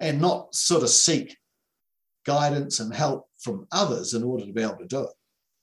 and 0.00 0.20
not 0.20 0.54
sort 0.54 0.82
of 0.82 0.90
seek 0.90 1.36
guidance 2.24 2.80
and 2.80 2.94
help 2.94 3.26
from 3.38 3.66
others 3.72 4.14
in 4.14 4.22
order 4.22 4.44
to 4.44 4.52
be 4.52 4.62
able 4.62 4.76
to 4.76 4.86
do 4.86 5.02
it 5.02 5.10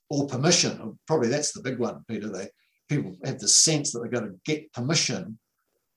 or 0.10 0.28
permission. 0.28 0.98
Probably 1.08 1.30
that's 1.30 1.52
the 1.52 1.62
big 1.62 1.80
one, 1.80 2.04
Peter. 2.08 2.30
They 2.30 2.50
people 2.90 3.18
have 3.26 3.40
the 3.40 3.48
sense 3.48 3.92
that 3.92 4.00
they've 4.00 4.12
got 4.12 4.22
to 4.22 4.36
get 4.46 4.72
permission 4.74 5.38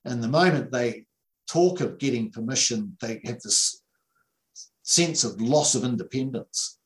and 0.07 0.23
the 0.23 0.29
moment 0.29 0.71
they 0.71 1.05
talk 1.49 1.81
of 1.81 1.99
getting 1.99 2.31
permission, 2.31 2.97
they 3.01 3.21
have 3.25 3.41
this 3.41 3.83
sense 4.83 5.25
of 5.25 5.41
loss 5.41 5.75
of 5.75 5.85
independence. 5.85 6.79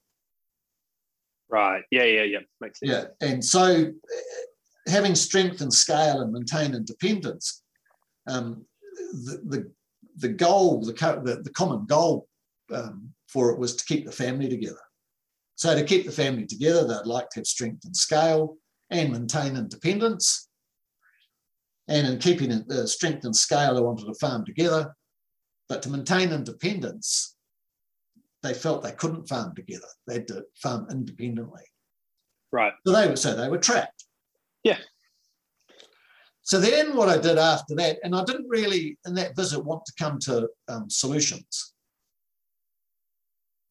Right. 1.51 1.83
Yeah, 1.91 2.05
yeah, 2.05 2.23
yeah. 2.23 2.39
Makes 2.61 2.81
sense. 2.81 2.91
Yeah. 2.93 3.29
And 3.29 3.45
so 3.45 3.63
uh, 3.63 4.91
having 4.91 5.15
strength 5.15 5.61
and 5.61 5.73
scale 5.73 6.23
and 6.23 6.33
maintain 6.33 6.75
independence, 6.75 7.63
um, 8.27 8.65
the, 9.13 9.43
the, 9.45 9.73
the 10.21 10.29
goal, 10.29 10.81
the, 10.81 10.93
the, 10.93 11.43
the 11.43 11.51
common 11.51 11.87
goal 11.87 12.29
um, 12.73 13.11
for 13.29 13.51
it 13.51 13.59
was 13.59 13.77
to 13.77 13.85
keep 13.85 14.07
the 14.07 14.13
family 14.13 14.49
together. 14.49 14.81
So 15.57 15.75
to 15.75 15.85
keep 15.85 16.07
the 16.07 16.13
family 16.13 16.47
together, 16.47 16.87
they'd 16.87 17.07
like 17.07 17.29
to 17.31 17.41
have 17.41 17.47
strength 17.47 17.85
and 17.85 17.97
scale 17.97 18.57
and 18.91 19.13
maintain 19.13 19.57
independence. 19.57 20.49
And 21.89 22.07
in 22.07 22.19
keeping 22.19 22.51
the 22.67 22.87
strength 22.87 23.25
and 23.25 23.35
scale, 23.35 23.75
they 23.75 23.81
wanted 23.81 24.07
to 24.07 24.15
farm 24.15 24.45
together. 24.45 24.95
But 25.69 25.83
to 25.83 25.91
maintain 25.91 26.33
independence, 26.33 27.37
they 28.43 28.55
felt 28.55 28.83
they 28.83 28.93
couldn't 28.93 29.29
farm 29.29 29.55
together. 29.55 29.87
They 30.07 30.15
had 30.15 30.29
to 30.29 30.45
farm 30.63 30.87
independently. 30.91 31.63
Right. 32.53 32.73
So 32.87 32.93
they 32.93 33.09
were 33.09 33.17
so 33.17 33.37
they 33.37 33.49
were 33.49 33.59
trapped. 33.59 34.05
Yeah. 34.65 34.79
So 36.51 36.59
then 36.59 36.97
what 36.97 37.09
I 37.09 37.17
did 37.17 37.39
after 37.39 37.77
that, 37.77 37.99
and 38.03 38.13
I 38.13 38.25
didn't 38.25 38.49
really 38.49 38.99
in 39.07 39.15
that 39.15 39.37
visit 39.37 39.65
want 39.65 39.85
to 39.87 39.93
come 39.97 40.19
to 40.23 40.49
um, 40.67 40.91
solutions. 40.91 41.75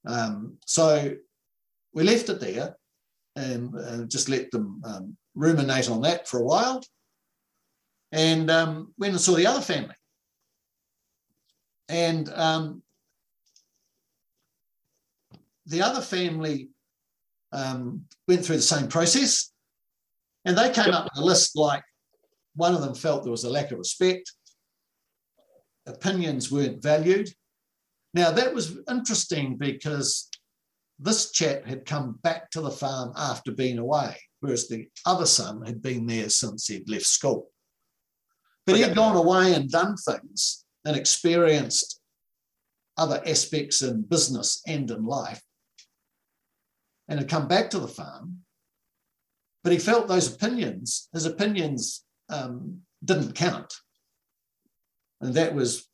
Um, 0.08 0.56
so 0.66 1.14
we 1.94 2.04
left 2.04 2.30
it 2.30 2.40
there 2.40 2.78
and 3.36 3.76
uh, 3.78 4.06
just 4.06 4.30
let 4.30 4.50
them 4.52 4.82
um, 4.86 5.18
ruminate 5.36 5.90
on 5.90 6.00
that 6.04 6.26
for 6.26 6.40
a 6.40 6.46
while 6.46 6.82
and 8.14 8.50
um, 8.50 8.94
went 8.98 9.12
and 9.12 9.20
saw 9.20 9.36
the 9.36 9.46
other 9.46 9.60
family. 9.60 9.96
And 11.90 12.30
um, 12.30 12.82
the 15.66 15.82
other 15.82 16.00
family 16.00 16.70
um, 17.52 18.06
went 18.26 18.46
through 18.46 18.56
the 18.56 18.62
same 18.62 18.88
process, 18.88 19.52
and 20.46 20.58
they 20.58 20.72
came 20.72 20.94
up 20.94 21.04
with 21.04 21.22
a 21.22 21.26
list 21.26 21.58
like 21.58 21.84
one 22.60 22.76
of 22.76 22.82
them 22.82 22.94
felt 22.94 23.24
there 23.24 23.32
was 23.32 23.46
a 23.46 23.50
lack 23.50 23.72
of 23.72 23.78
respect, 23.78 24.34
opinions 25.88 26.52
weren't 26.52 26.84
valued. 26.84 27.30
Now, 28.14 28.32
that 28.32 28.54
was 28.54 28.78
interesting 28.90 29.56
because 29.56 30.30
this 31.00 31.32
chap 31.32 31.66
had 31.66 31.86
come 31.86 32.20
back 32.22 32.52
to 32.52 32.60
the 32.60 32.70
farm 32.70 33.14
after 33.16 33.54
being 33.54 33.78
away, 33.78 34.18
whereas 34.42 34.68
the 34.68 34.90
other 35.06 35.26
son 35.26 35.66
had 35.66 35.82
been 35.82 36.06
there 36.06 36.28
since 36.28 36.68
he'd 36.68 36.90
left 36.90 37.06
school. 37.06 37.50
But 38.66 38.76
he 38.76 38.82
had 38.82 38.94
gone 38.94 39.16
away 39.16 39.54
and 39.54 39.72
done 39.72 39.96
things 39.96 40.66
and 40.84 40.98
experienced 40.98 42.02
other 42.98 43.24
aspects 43.26 43.82
in 43.82 44.02
business 44.02 44.62
and 44.68 44.92
in 44.92 45.06
life 45.06 45.42
and 47.08 47.20
had 47.20 47.30
come 47.30 47.48
back 47.48 47.70
to 47.70 47.80
the 47.80 47.88
farm. 47.88 48.40
But 49.64 49.72
he 49.72 49.80
felt 49.80 50.10
those 50.10 50.36
opinions, 50.36 51.08
his 51.14 51.26
opinions 51.26 52.04
um, 52.30 52.82
didn't 53.04 53.36
count. 53.36 53.74
And 55.22 55.34
that 55.34 55.54
was 55.54 55.88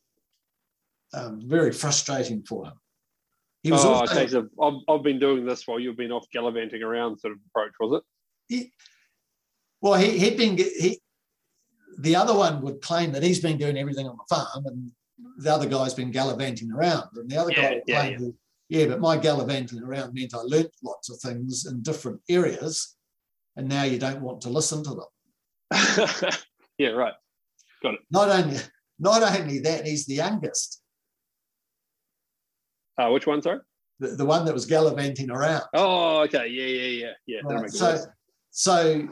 um, 1.12 1.40
very 1.44 1.72
frustrating 1.72 2.42
for 2.42 2.66
him. 2.66 2.74
He 3.62 3.72
was 3.72 3.84
oh, 3.84 3.94
also, 3.94 4.48
I've, 4.62 4.74
I've 4.88 5.02
been 5.02 5.18
doing 5.18 5.44
this 5.44 5.66
while 5.66 5.80
you've 5.80 5.96
been 5.96 6.12
off 6.12 6.26
gallivanting 6.32 6.82
around, 6.82 7.18
sort 7.18 7.32
of 7.32 7.40
approach, 7.50 7.72
was 7.80 8.00
it? 8.00 8.04
He, 8.54 8.72
well, 9.80 9.94
he, 9.94 10.18
he'd 10.18 10.36
been 10.36 10.56
he 10.56 11.00
the 11.98 12.14
other 12.14 12.34
one 12.34 12.60
would 12.62 12.80
claim 12.80 13.10
that 13.12 13.22
he's 13.22 13.40
been 13.40 13.56
doing 13.56 13.76
everything 13.76 14.06
on 14.06 14.16
the 14.16 14.34
farm 14.36 14.66
and 14.66 14.90
the 15.38 15.52
other 15.52 15.66
guy's 15.66 15.94
been 15.94 16.10
gallivanting 16.10 16.70
around. 16.70 17.08
And 17.14 17.28
the 17.28 17.38
other 17.38 17.52
yeah, 17.52 17.62
guy 17.62 17.74
would 17.74 17.82
yeah, 17.86 18.04
yeah. 18.04 18.18
That, 18.18 18.34
yeah, 18.68 18.86
but 18.86 19.00
my 19.00 19.16
gallivanting 19.16 19.82
around 19.82 20.12
meant 20.14 20.34
I 20.34 20.42
learnt 20.42 20.70
lots 20.84 21.10
of 21.10 21.18
things 21.18 21.66
in 21.66 21.82
different 21.82 22.20
areas 22.28 22.96
and 23.56 23.68
now 23.68 23.84
you 23.84 23.98
don't 23.98 24.20
want 24.20 24.40
to 24.42 24.50
listen 24.50 24.84
to 24.84 24.90
them. 24.90 25.06
yeah, 26.78 26.90
right. 26.90 27.14
Got 27.82 27.94
it. 27.94 28.00
Not 28.10 28.28
only, 28.28 28.58
not 28.98 29.22
only 29.22 29.58
that, 29.60 29.86
he's 29.86 30.06
the 30.06 30.14
youngest. 30.14 30.82
Uh, 32.98 33.10
which 33.10 33.26
one, 33.26 33.42
sorry? 33.42 33.60
The, 33.98 34.08
the 34.08 34.26
one 34.26 34.44
that 34.44 34.54
was 34.54 34.66
gallivanting 34.66 35.30
around. 35.30 35.64
Oh, 35.74 36.20
okay. 36.22 36.48
Yeah, 36.48 36.66
yeah, 36.66 37.06
yeah. 37.06 37.12
Yeah. 37.26 37.40
Right. 37.54 37.70
So, 37.70 37.98
so 38.50 39.08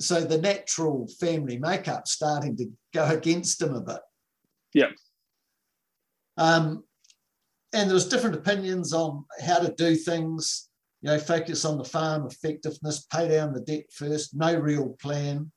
so 0.00 0.20
the 0.20 0.38
natural 0.38 1.08
family 1.20 1.58
makeup 1.58 2.06
starting 2.06 2.56
to 2.56 2.70
go 2.94 3.04
against 3.06 3.60
him 3.60 3.74
a 3.74 3.80
bit. 3.80 4.00
Yeah. 4.74 4.90
Um, 6.36 6.84
and 7.72 7.90
there 7.90 7.94
was 7.94 8.08
different 8.08 8.36
opinions 8.36 8.92
on 8.92 9.24
how 9.44 9.58
to 9.58 9.72
do 9.74 9.96
things. 9.96 10.68
You 11.02 11.10
know, 11.10 11.18
focus 11.18 11.64
on 11.64 11.78
the 11.78 11.84
farm 11.84 12.26
effectiveness, 12.26 13.06
pay 13.12 13.28
down 13.28 13.52
the 13.52 13.60
debt 13.60 13.84
first, 13.92 14.34
no 14.34 14.56
real 14.56 14.96
plan. 15.00 15.52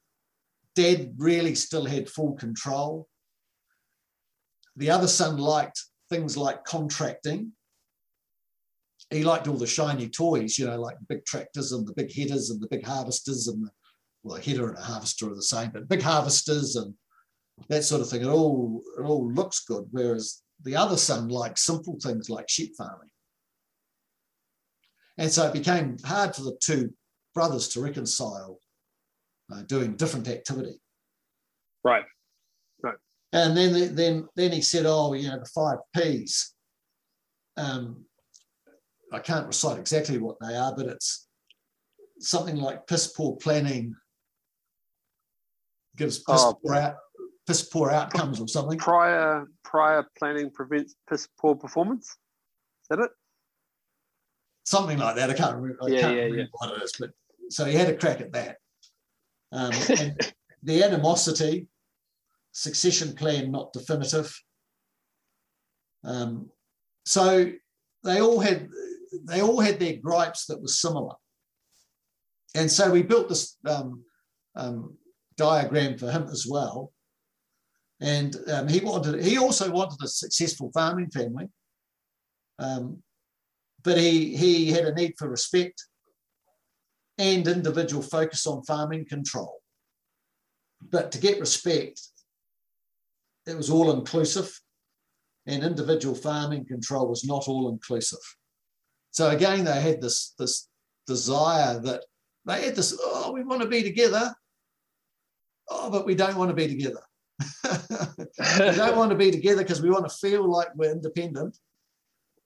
Dad 0.75 1.13
really 1.18 1.56
still 1.56 1.86
had 1.86 2.10
full 2.10 2.34
control. 2.34 3.08
The 4.75 4.90
other 4.90 5.08
son 5.08 5.38
liked 5.38 5.84
things 6.10 6.38
like 6.38 6.63
contracting. 6.63 7.51
He 9.10 9.24
liked 9.24 9.48
all 9.48 9.58
the 9.58 9.68
shiny 9.68 10.08
toys, 10.08 10.58
you 10.58 10.66
know, 10.66 10.80
like 10.80 10.96
big 11.10 11.25
tractors 11.25 11.74
and 11.74 11.86
the 11.86 11.94
big 11.94 12.13
headers 12.13 12.50
and 12.50 12.62
the 12.62 12.68
big 12.68 12.86
harvesters 12.86 13.48
and 13.48 13.66
the, 13.66 13.70
well, 14.24 14.38
a 14.38 14.42
header 14.42 14.70
and 14.70 14.78
a 14.78 14.82
harvester 14.82 15.30
are 15.30 15.36
the 15.36 15.42
same, 15.42 15.72
but 15.72 15.90
big 15.90 16.01
harvesters 16.01 16.78
and 16.78 16.94
that 17.68 17.84
sort 17.84 18.01
of 18.01 18.10
thing. 18.10 18.22
It 18.22 18.28
all 18.28 18.82
it 18.98 19.04
all 19.04 19.32
looks 19.32 19.66
good. 19.66 19.86
Whereas 19.92 20.42
the 20.63 20.75
other 20.75 20.98
son 20.98 21.28
liked 21.28 21.60
simple 21.60 21.98
things 22.01 22.30
like 22.30 22.50
sheep 22.50 22.74
farming. 22.78 23.10
And 25.18 25.32
so 25.32 25.48
it 25.48 25.54
became 25.54 25.98
hard 26.06 26.36
for 26.36 26.44
the 26.44 26.58
two 26.62 26.94
brothers 27.34 27.68
to 27.70 27.82
reconcile 27.82 28.60
uh, 29.51 29.62
doing 29.63 29.96
different 29.96 30.27
activity. 30.27 30.79
Right. 31.84 32.03
Right. 32.84 32.98
And 33.34 33.55
then, 33.55 33.96
then, 33.96 34.27
then 34.36 34.51
he 34.51 34.62
said, 34.62 34.86
"Oh, 34.86 35.13
you 35.13 35.29
know, 35.29 35.39
the 35.39 35.50
five 35.53 35.77
P's." 35.96 36.53
Um, 37.58 38.05
I 39.12 39.20
can't 39.20 39.48
recite 39.48 39.77
exactly 39.77 40.17
what 40.17 40.38
they 40.39 40.55
are, 40.55 40.74
but 40.75 40.86
it's 40.88 41.27
something 42.20 42.55
like 42.55 42.88
piss 42.88 43.08
poor 43.08 43.36
planning 43.38 43.96
gives 45.98 46.20
piss, 46.20 46.41
oh, 46.41 46.58
poor, 46.63 46.75
out, 46.75 46.96
piss 47.46 47.63
poor 47.63 47.91
outcomes 47.91 48.39
or 48.39 48.48
something. 48.48 48.77
Prior 48.77 49.46
prior 49.63 50.05
planning 50.17 50.50
prevents 50.50 50.96
piss 51.10 51.27
poor 51.39 51.55
performance. 51.55 52.08
Is 52.08 52.17
that 52.89 53.00
it? 53.00 53.12
Something 54.63 54.98
like 54.98 55.15
that. 55.15 55.29
I 55.29 55.34
can't 55.34 55.55
remember. 55.55 55.77
I 55.84 55.88
yeah, 55.88 56.01
can't 56.01 56.15
yeah, 56.15 56.22
remember 56.24 56.41
yeah. 56.41 56.46
what 56.53 56.77
it 56.77 56.84
is, 56.84 56.93
but 56.98 57.10
so 57.50 57.65
he 57.65 57.74
had 57.74 57.89
a 57.89 57.98
crack 57.98 58.22
at 58.22 58.31
that. 58.31 58.58
Um, 59.51 59.72
and 59.89 60.34
the 60.63 60.84
animosity, 60.84 61.67
succession 62.51 63.15
plan 63.15 63.51
not 63.51 63.74
definitive. 63.74 64.34
Um, 66.03 66.50
so 67.05 67.51
they 68.03 68.22
all 68.22 68.39
had 68.39 68.70
they 69.27 69.41
all 69.41 69.60
had 69.60 69.79
their 69.79 69.98
gripes 69.98 70.46
that 70.46 70.62
were 70.62 70.67
similar, 70.67 71.15
and 72.55 72.72
so 72.72 72.91
we 72.91 73.03
built 73.03 73.29
this 73.29 73.58
um, 73.67 74.03
um 74.55 74.98
diagram 75.38 75.98
for 75.98 76.12
him 76.12 76.24
as 76.31 76.46
well. 76.48 76.91
And 78.00 78.36
um, 78.51 78.67
he 78.67 78.79
wanted 78.79 79.24
he 79.24 79.38
also 79.38 79.70
wanted 79.72 80.00
a 80.03 80.08
successful 80.08 80.72
farming 80.74 81.12
family, 81.12 81.50
um, 82.58 83.03
but 83.84 83.98
he 83.98 84.36
he 84.36 84.72
had 84.72 84.86
a 84.86 84.96
need 84.96 85.13
for 85.17 85.29
respect 85.29 85.86
and 87.22 87.48
individual 87.48 88.01
focus 88.01 88.48
on 88.48 88.63
farming 88.63 89.06
control. 89.06 89.62
But 90.82 91.12
to 91.12 91.20
get 91.20 91.40
respect, 91.40 92.01
it 93.46 93.56
was 93.56 93.70
all 93.70 93.92
inclusive, 93.92 94.60
and 95.46 95.63
individual 95.63 96.16
farming 96.16 96.66
control 96.66 97.08
was 97.08 97.24
not 97.24 97.48
all 97.48 97.70
inclusive. 97.70 98.20
So 99.12 99.30
again, 99.30 99.66
they 99.66 99.80
had 99.80 100.01
this, 100.01 100.34
this 100.40 100.68
desire 101.06 101.80
that 101.82 102.06
they 102.46 102.66
had 102.66 102.75
this, 102.75 102.98
oh, 103.00 103.32
we 103.32 103.44
want 103.44 103.62
to 103.62 103.68
be 103.68 103.84
together. 103.84 104.34
Oh, 105.70 105.92
but 105.92 106.08
we 106.08 106.16
don't 106.16 106.38
want 106.38 106.50
to 106.50 106.56
be 106.56 106.68
together. 106.68 107.01
we 108.60 108.75
don't 108.75 108.98
want 108.98 109.12
to 109.12 109.18
be 109.18 109.30
together 109.30 109.62
because 109.62 109.82
we 109.82 109.92
want 109.92 110.10
to 110.10 110.16
feel 110.16 110.50
like 110.50 110.70
we're 110.75 110.92
independent, 110.92 111.56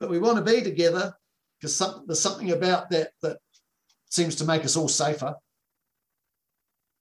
but 0.02 0.10
we 0.10 0.20
want 0.20 0.38
to 0.38 0.54
be 0.54 0.62
together 0.62 1.14
because 1.60 1.76
some, 1.76 2.04
there's 2.08 2.20
something 2.20 2.52
about 2.52 2.90
that 2.90 3.12
that 3.22 3.38
seems 4.16 4.36
to 4.38 4.46
make 4.46 4.64
us 4.64 4.76
all 4.76 4.88
safer. 4.88 5.36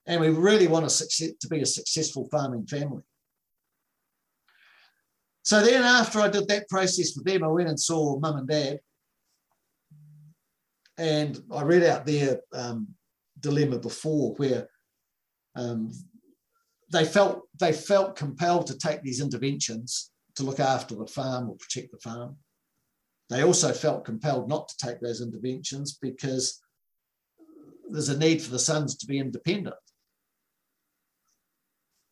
And 0.06 0.20
we 0.20 0.28
really 0.28 0.66
want 0.66 0.88
to, 0.88 1.48
be 1.48 1.62
a 1.62 1.66
successful 1.66 2.28
farming 2.30 2.66
family. 2.66 3.02
So 5.42 5.62
then 5.62 5.82
after 5.82 6.20
I 6.20 6.28
did 6.28 6.48
that 6.48 6.68
process 6.68 7.12
for 7.12 7.22
them, 7.22 7.44
I 7.44 7.48
went 7.48 7.68
and 7.68 7.80
saw 7.80 8.18
mum 8.18 8.36
and 8.38 8.48
dad. 8.48 8.80
And 10.98 11.42
I 11.52 11.62
read 11.62 11.84
out 11.84 12.06
their 12.06 12.40
um, 12.52 12.88
dilemma 13.40 13.78
before 13.78 14.34
where 14.34 14.68
um, 15.56 15.90
they 16.92 17.04
felt 17.04 17.42
they 17.58 17.72
felt 17.72 18.16
compelled 18.16 18.66
to 18.68 18.78
take 18.78 19.02
these 19.02 19.20
interventions 19.20 20.10
to 20.36 20.44
look 20.44 20.60
after 20.60 20.94
the 20.94 21.06
farm 21.06 21.50
or 21.50 21.56
protect 21.56 21.90
the 21.92 21.98
farm. 21.98 22.36
They 23.30 23.42
also 23.42 23.72
felt 23.72 24.04
compelled 24.04 24.48
not 24.48 24.68
to 24.68 24.86
take 24.86 25.00
those 25.00 25.20
interventions 25.20 25.98
because 26.00 26.60
there's 27.94 28.08
a 28.08 28.18
need 28.18 28.42
for 28.42 28.50
the 28.50 28.58
sons 28.58 28.96
to 28.96 29.06
be 29.06 29.20
independent 29.20 29.76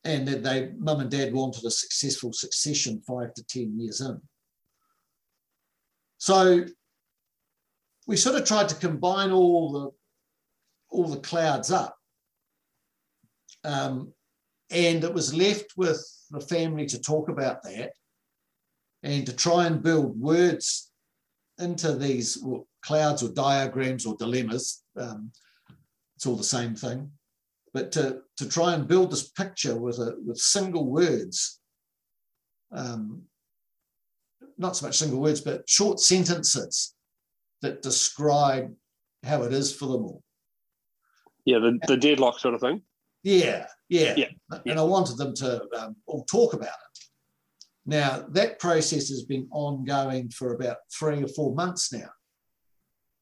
and 0.04 0.26
that 0.28 0.42
they 0.42 0.70
mum 0.78 1.00
and 1.00 1.10
dad 1.10 1.32
wanted 1.32 1.64
a 1.64 1.70
successful 1.70 2.32
succession 2.32 3.02
five 3.06 3.34
to 3.34 3.44
ten 3.44 3.78
years 3.78 4.00
in. 4.00 4.20
So 6.18 6.64
we 8.06 8.16
sort 8.16 8.36
of 8.36 8.44
tried 8.46 8.68
to 8.68 8.74
combine 8.76 9.32
all 9.32 9.72
the 9.72 9.90
all 10.96 11.08
the 11.08 11.20
clouds 11.20 11.72
up, 11.72 11.96
um, 13.64 14.12
and 14.70 15.02
it 15.02 15.12
was 15.12 15.34
left 15.34 15.72
with 15.76 16.00
the 16.30 16.40
family 16.40 16.86
to 16.86 17.00
talk 17.00 17.28
about 17.28 17.62
that 17.64 17.92
and 19.02 19.26
to 19.26 19.32
try 19.32 19.66
and 19.66 19.82
build 19.82 20.20
words 20.20 20.92
into 21.58 21.96
these 21.96 22.38
clouds 22.82 23.22
or 23.22 23.32
diagrams 23.32 24.06
or 24.06 24.16
dilemmas. 24.16 24.84
Um, 24.96 25.32
it's 26.22 26.26
all 26.26 26.36
the 26.36 26.44
same 26.44 26.76
thing 26.76 27.10
but 27.74 27.92
to, 27.92 28.20
to 28.36 28.48
try 28.48 28.74
and 28.74 28.86
build 28.86 29.10
this 29.10 29.28
picture 29.30 29.76
with, 29.76 29.98
a, 29.98 30.14
with 30.24 30.38
single 30.38 30.84
words, 30.84 31.60
um, 32.70 33.22
not 34.58 34.76
so 34.76 34.86
much 34.86 34.98
single 34.98 35.20
words, 35.20 35.40
but 35.40 35.68
short 35.68 35.98
sentences 35.98 36.94
that 37.62 37.82
describe 37.82 38.72
how 39.24 39.42
it 39.42 39.52
is 39.52 39.74
for 39.74 39.86
them 39.86 40.04
all. 40.04 40.22
Yeah, 41.44 41.58
the, 41.58 41.78
the 41.86 41.96
deadlock 41.96 42.38
sort 42.38 42.54
of 42.54 42.60
thing. 42.60 42.82
Yeah, 43.22 43.66
yeah. 43.88 44.14
yeah, 44.16 44.28
And 44.66 44.78
I 44.78 44.82
wanted 44.82 45.16
them 45.16 45.34
to 45.36 45.62
um, 45.78 45.96
all 46.06 46.24
talk 46.24 46.54
about 46.54 46.68
it. 46.68 47.04
Now, 47.86 48.24
that 48.30 48.58
process 48.58 49.08
has 49.08 49.24
been 49.24 49.48
ongoing 49.50 50.28
for 50.28 50.54
about 50.54 50.76
three 50.96 51.22
or 51.22 51.28
four 51.28 51.54
months 51.54 51.92
now. 51.92 52.10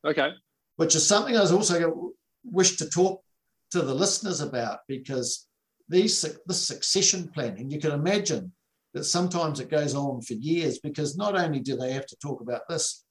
Okay. 0.04 0.30
Which 0.76 0.94
is 0.96 1.06
something 1.06 1.36
I 1.36 1.40
was 1.40 1.52
also 1.52 2.12
wish 2.44 2.76
to 2.76 2.88
talk 2.88 3.22
to 3.70 3.82
the 3.82 3.94
listeners 3.94 4.40
about 4.40 4.80
because 4.88 5.46
these 5.88 6.24
this 6.46 6.66
succession 6.66 7.28
planning, 7.28 7.70
you 7.70 7.80
can 7.80 7.92
imagine 7.92 8.52
that 8.94 9.04
sometimes 9.04 9.60
it 9.60 9.70
goes 9.70 9.94
on 9.94 10.20
for 10.22 10.34
years 10.34 10.78
because 10.78 11.16
not 11.16 11.38
only 11.38 11.60
do 11.60 11.76
they 11.76 11.92
have 11.92 12.06
to 12.06 12.16
talk 12.16 12.40
about 12.40 12.62
this, 12.68 13.04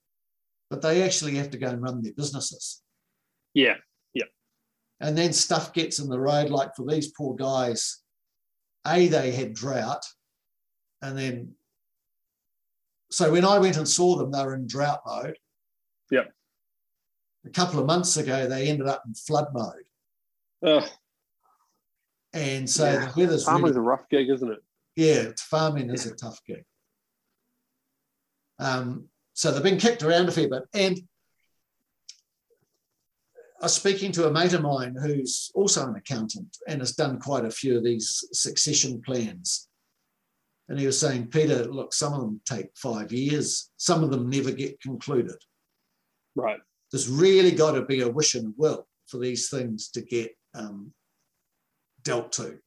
but 0.69 0.81
they 0.81 1.03
actually 1.03 1.35
have 1.35 1.49
to 1.51 1.57
go 1.57 1.67
and 1.67 1.81
run 1.81 2.01
their 2.01 2.13
businesses. 2.13 2.81
Yeah, 3.53 3.75
yeah. 4.13 4.25
And 4.99 5.17
then 5.17 5.33
stuff 5.33 5.73
gets 5.73 5.99
in 5.99 6.09
the 6.09 6.19
road, 6.19 6.49
like 6.49 6.75
for 6.75 6.85
these 6.85 7.11
poor 7.11 7.35
guys, 7.35 8.01
A, 8.85 9.07
they 9.07 9.31
had 9.31 9.53
drought, 9.53 10.03
and 11.01 11.17
then 11.17 11.53
so 13.11 13.31
when 13.31 13.45
I 13.45 13.57
went 13.57 13.77
and 13.77 13.87
saw 13.87 14.15
them, 14.15 14.31
they 14.31 14.43
were 14.43 14.55
in 14.55 14.67
drought 14.67 15.01
mode. 15.05 15.37
Yeah. 16.11 16.25
A 17.49 17.51
couple 17.51 17.79
of 17.79 17.87
months 17.87 18.15
ago, 18.17 18.47
they 18.47 18.69
ended 18.69 18.87
up 18.87 19.03
in 19.07 19.13
flood 19.15 19.47
mode. 19.53 19.85
Ugh. 20.63 20.89
And 22.33 22.69
so 22.69 22.85
yeah. 22.85 23.11
the 23.11 23.21
weather's 23.21 23.45
farming's 23.45 23.75
really, 23.75 23.79
a 23.79 23.89
rough 23.89 24.07
gig, 24.09 24.29
isn't 24.29 24.51
it? 24.51 24.59
Yeah, 24.95 25.29
farming 25.37 25.89
is 25.89 26.05
a 26.05 26.15
tough 26.15 26.39
gig. 26.45 26.63
Um, 28.59 29.05
so 29.33 29.51
they've 29.51 29.63
been 29.63 29.79
kicked 29.79 30.03
around 30.03 30.29
a 30.29 30.31
fair 30.31 30.47
bit. 30.47 30.63
And 30.73 30.99
I 33.59 33.65
was 33.65 33.73
speaking 33.73 34.11
to 34.11 34.27
a 34.27 34.31
mate 34.31 34.53
of 34.53 34.61
mine 34.61 34.95
who's 35.01 35.51
also 35.55 35.87
an 35.87 35.95
accountant 35.95 36.57
and 36.67 36.81
has 36.81 36.91
done 36.91 37.19
quite 37.19 37.45
a 37.45 37.51
few 37.51 37.77
of 37.77 37.83
these 37.83 38.25
succession 38.31 39.01
plans. 39.01 39.67
And 40.67 40.79
he 40.79 40.85
was 40.85 40.99
saying, 40.99 41.27
Peter, 41.27 41.65
look, 41.65 41.93
some 41.93 42.13
of 42.13 42.21
them 42.21 42.41
take 42.45 42.69
five 42.75 43.11
years, 43.11 43.71
some 43.77 44.03
of 44.03 44.11
them 44.11 44.29
never 44.29 44.51
get 44.51 44.79
concluded. 44.81 45.37
Right. 46.35 46.59
There's 46.91 47.09
really 47.09 47.51
got 47.51 47.73
to 47.73 47.85
be 47.85 48.01
a 48.01 48.09
wish 48.09 48.35
and 48.35 48.53
will 48.57 48.87
for 49.07 49.19
these 49.19 49.49
things 49.49 49.89
to 49.89 50.01
get 50.01 50.31
um, 50.55 50.91
dealt 52.03 52.31
to. 52.33 52.59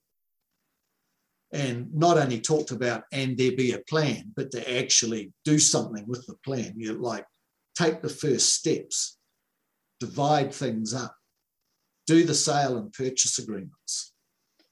And 1.52 1.92
not 1.94 2.16
only 2.16 2.40
talked 2.40 2.70
about 2.70 3.04
and 3.12 3.36
there 3.36 3.52
be 3.52 3.72
a 3.72 3.78
plan, 3.78 4.32
but 4.34 4.50
to 4.52 4.78
actually 4.78 5.32
do 5.44 5.58
something 5.58 6.04
with 6.06 6.26
the 6.26 6.36
plan. 6.44 6.74
You 6.76 6.94
like 6.94 7.26
take 7.76 8.00
the 8.00 8.08
first 8.08 8.54
steps, 8.54 9.18
divide 10.00 10.52
things 10.52 10.94
up, 10.94 11.14
do 12.06 12.24
the 12.24 12.34
sale 12.34 12.78
and 12.78 12.92
purchase 12.92 13.38
agreements, 13.38 14.14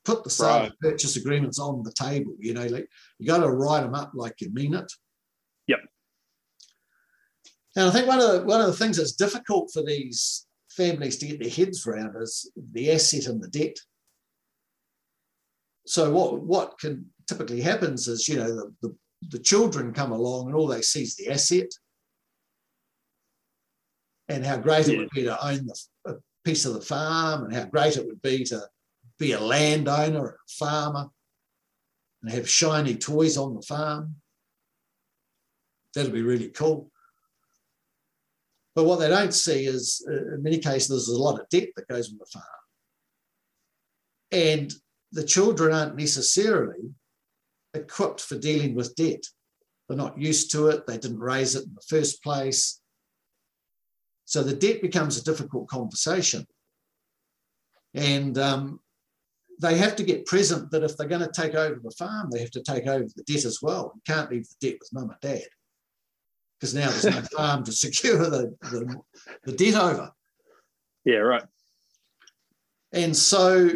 put 0.05 0.25
the 0.25 0.31
sale 0.31 0.49
right. 0.49 0.65
and 0.65 0.79
purchase 0.81 1.17
agreements 1.17 1.59
on 1.59 1.83
the 1.83 1.93
table. 1.93 2.35
You 2.39 2.55
know, 2.55 2.67
like 2.67 2.89
you 3.19 3.27
got 3.27 3.39
to 3.39 3.51
write 3.51 3.83
them 3.83 3.95
up 3.95 4.13
like 4.15 4.41
you 4.41 4.51
mean 4.53 4.75
it. 4.75 4.91
And 7.81 7.89
I 7.89 7.93
think 7.93 8.07
one 8.07 8.21
of 8.21 8.31
the, 8.31 8.43
one 8.43 8.61
of 8.61 8.67
the 8.67 8.75
things 8.75 8.99
that's 8.99 9.13
difficult 9.13 9.71
for 9.73 9.83
these 9.83 10.47
families 10.69 11.17
to 11.17 11.27
get 11.27 11.41
their 11.41 11.49
heads 11.49 11.87
around 11.87 12.15
is 12.21 12.53
the 12.73 12.93
asset 12.93 13.25
and 13.25 13.43
the 13.43 13.49
debt. 13.49 13.75
So 15.87 16.13
what 16.13 16.43
what 16.43 16.79
can 16.79 17.07
typically 17.27 17.63
happens 17.63 18.07
is 18.07 18.29
you 18.29 18.37
know 18.37 18.55
the, 18.55 18.75
the, 18.83 18.97
the 19.31 19.39
children 19.39 19.95
come 19.95 20.13
along 20.13 20.49
and 20.49 20.55
all 20.55 20.67
they 20.67 20.83
see 20.83 21.05
is 21.05 21.17
the 21.17 21.31
asset 21.31 21.69
and 24.29 24.45
how 24.45 24.59
great 24.59 24.87
yeah. 24.87 24.97
it 24.97 24.99
would 24.99 25.11
be 25.15 25.23
to 25.23 25.47
own 25.47 25.65
the, 25.65 25.81
a 26.05 26.15
piece 26.45 26.67
of 26.67 26.75
the 26.75 26.83
farm 26.83 27.45
and 27.45 27.55
how 27.55 27.65
great 27.65 27.97
it 27.97 28.07
would 28.07 28.21
be 28.21 28.45
to 28.45 28.61
be 29.19 29.33
a 29.33 29.41
landowner, 29.41 30.29
a 30.29 30.35
farmer, 30.51 31.07
and 32.23 32.31
have 32.31 32.47
shiny 32.47 32.95
toys 32.95 33.39
on 33.39 33.55
the 33.55 33.63
farm. 33.63 34.17
That'd 35.95 36.13
be 36.13 36.21
really 36.21 36.51
cool. 36.51 36.91
But 38.81 38.87
what 38.87 38.99
they 38.99 39.11
don't 39.11 39.35
see 39.35 39.67
is, 39.67 40.03
uh, 40.09 40.37
in 40.37 40.43
many 40.43 40.57
cases, 40.57 40.89
there's 40.89 41.09
a 41.09 41.23
lot 41.23 41.39
of 41.39 41.47
debt 41.51 41.69
that 41.77 41.87
goes 41.87 42.09
with 42.09 42.19
the 42.19 42.25
farm. 42.33 42.47
And 44.33 44.73
the 45.13 45.23
children 45.23 45.75
aren't 45.75 45.97
necessarily 45.97 46.95
equipped 47.75 48.23
for 48.23 48.39
dealing 48.39 48.75
with 48.75 48.95
debt. 48.95 49.23
They're 49.87 49.99
not 49.99 50.19
used 50.19 50.51
to 50.53 50.69
it. 50.69 50.87
They 50.87 50.97
didn't 50.97 51.19
raise 51.19 51.55
it 51.57 51.65
in 51.65 51.75
the 51.75 51.85
first 51.91 52.23
place. 52.23 52.81
So 54.25 54.43
the 54.43 54.57
debt 54.57 54.81
becomes 54.81 55.19
a 55.19 55.25
difficult 55.25 55.69
conversation. 55.69 56.47
And 57.93 58.39
um, 58.39 58.81
they 59.61 59.77
have 59.77 59.95
to 59.97 60.05
get 60.05 60.25
present 60.25 60.71
that 60.71 60.85
if 60.85 60.97
they're 60.97 61.07
going 61.07 61.21
to 61.21 61.39
take 61.39 61.55
over 61.55 61.79
the 61.85 61.95
farm, 61.99 62.31
they 62.31 62.41
have 62.41 62.53
to 62.53 62.63
take 62.63 62.87
over 62.87 63.09
the 63.15 63.25
debt 63.25 63.45
as 63.45 63.59
well. 63.61 63.93
You 63.95 64.01
can't 64.11 64.31
leave 64.31 64.47
the 64.49 64.71
debt 64.71 64.79
with 64.81 64.95
mum 64.95 65.11
and 65.11 65.21
dad 65.21 65.49
because 66.61 66.75
now 66.75 66.91
there's 66.91 67.05
no 67.05 67.23
farm 67.37 67.65
to 67.65 67.73
secure 67.73 68.19
the, 68.19 68.55
the, 68.63 69.01
the 69.45 69.53
debt 69.53 69.81
over. 69.81 70.11
Yeah, 71.05 71.17
right. 71.17 71.45
And 72.93 73.17
so 73.17 73.71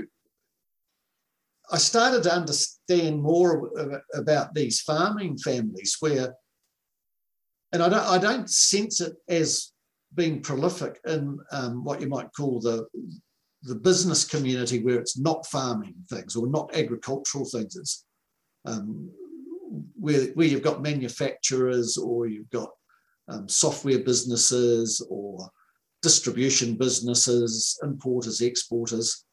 I 1.71 1.79
started 1.79 2.25
to 2.25 2.35
understand 2.35 3.23
more 3.23 3.71
about 4.15 4.55
these 4.55 4.81
farming 4.81 5.39
families 5.39 5.97
where, 6.01 6.35
and 7.73 7.83
I 7.83 7.89
don't, 7.89 8.07
I 8.07 8.19
don't 8.19 8.51
sense 8.51 9.01
it 9.01 9.15
as 9.29 9.73
being 10.15 10.43
prolific 10.43 11.01
in 11.07 11.39
um, 11.53 11.85
what 11.85 12.01
you 12.01 12.09
might 12.09 12.33
call 12.37 12.61
the 12.61 12.87
the 13.65 13.75
business 13.75 14.27
community 14.27 14.83
where 14.83 14.99
it's 14.99 15.19
not 15.19 15.47
farming 15.47 15.95
things 16.11 16.37
or 16.37 16.47
not 16.47 16.75
agricultural 16.77 17.47
things. 17.47 17.77
It's 17.77 18.05
um, 18.67 19.11
where, 19.99 20.27
where 20.35 20.47
you've 20.47 20.63
got 20.63 20.83
manufacturers 20.83 21.97
or 21.97 22.27
you've 22.27 22.51
got 22.51 22.71
um, 23.29 23.49
software 23.49 24.01
businesses 24.01 25.05
or 25.09 25.49
distribution 26.03 26.77
businesses, 26.77 27.79
importers, 27.83 28.41
exporters. 28.41 29.25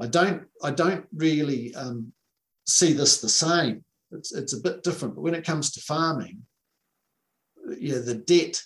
I 0.00 0.06
don't, 0.06 0.42
I 0.62 0.70
don't 0.70 1.06
really 1.14 1.74
um, 1.74 2.12
see 2.66 2.92
this 2.92 3.20
the 3.20 3.28
same. 3.28 3.84
It's, 4.10 4.34
it's 4.34 4.52
a 4.52 4.60
bit 4.60 4.82
different. 4.82 5.14
But 5.14 5.22
when 5.22 5.34
it 5.34 5.46
comes 5.46 5.70
to 5.72 5.80
farming, 5.80 6.42
yeah, 7.78 7.98
the 7.98 8.16
debt 8.16 8.60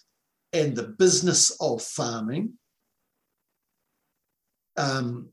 and 0.53 0.75
the 0.75 0.89
business 0.99 1.57
of 1.61 1.83
farming 1.83 2.55
um, 4.77 5.29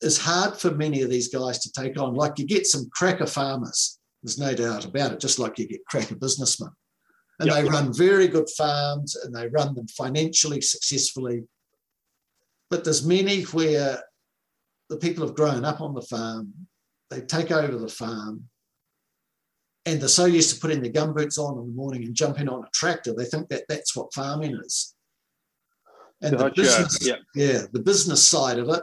is 0.00 0.18
hard 0.18 0.56
for 0.56 0.70
many 0.70 1.02
of 1.02 1.10
these 1.10 1.28
guys 1.28 1.58
to 1.60 1.72
take 1.72 2.00
on. 2.00 2.14
Like 2.14 2.38
you 2.38 2.46
get 2.46 2.66
some 2.66 2.88
cracker 2.92 3.26
farmers, 3.26 3.99
there's 4.22 4.38
no 4.38 4.54
doubt 4.54 4.84
about 4.84 5.12
it, 5.12 5.20
just 5.20 5.38
like 5.38 5.58
you 5.58 5.66
get 5.66 5.84
cracker 5.86 6.16
businessmen. 6.16 6.70
And 7.38 7.48
yep. 7.48 7.64
they 7.64 7.70
run 7.70 7.92
very 7.94 8.28
good 8.28 8.48
farms 8.50 9.16
and 9.16 9.34
they 9.34 9.48
run 9.48 9.74
them 9.74 9.88
financially 9.88 10.60
successfully. 10.60 11.44
But 12.68 12.84
there's 12.84 13.06
many 13.06 13.42
where 13.44 14.02
the 14.90 14.98
people 14.98 15.26
have 15.26 15.34
grown 15.34 15.64
up 15.64 15.80
on 15.80 15.94
the 15.94 16.02
farm, 16.02 16.52
they 17.08 17.22
take 17.22 17.50
over 17.50 17.78
the 17.78 17.88
farm, 17.88 18.44
and 19.86 20.00
they're 20.00 20.08
so 20.08 20.26
used 20.26 20.54
to 20.54 20.60
putting 20.60 20.82
their 20.82 20.92
gumboots 20.92 21.38
on 21.38 21.58
in 21.58 21.66
the 21.66 21.74
morning 21.74 22.04
and 22.04 22.14
jumping 22.14 22.48
on 22.48 22.62
a 22.62 22.70
tractor, 22.74 23.14
they 23.14 23.24
think 23.24 23.48
that 23.48 23.64
that's 23.68 23.96
what 23.96 24.12
farming 24.12 24.58
is. 24.64 24.94
And 26.22 26.38
the 26.38 26.50
business, 26.50 26.98
yeah. 27.00 27.14
yeah, 27.34 27.62
the 27.72 27.80
business 27.80 28.28
side 28.28 28.58
of 28.58 28.68
it, 28.68 28.82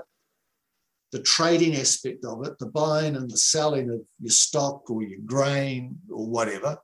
the 1.11 1.21
trading 1.21 1.75
aspect 1.75 2.25
of 2.25 2.45
it, 2.45 2.57
the 2.59 2.65
buying 2.65 3.15
and 3.15 3.29
the 3.29 3.37
selling 3.37 3.89
of 3.89 4.01
your 4.19 4.31
stock 4.31 4.89
or 4.89 5.03
your 5.03 5.19
grain 5.25 5.97
or 6.09 6.27
whatever, 6.27 6.77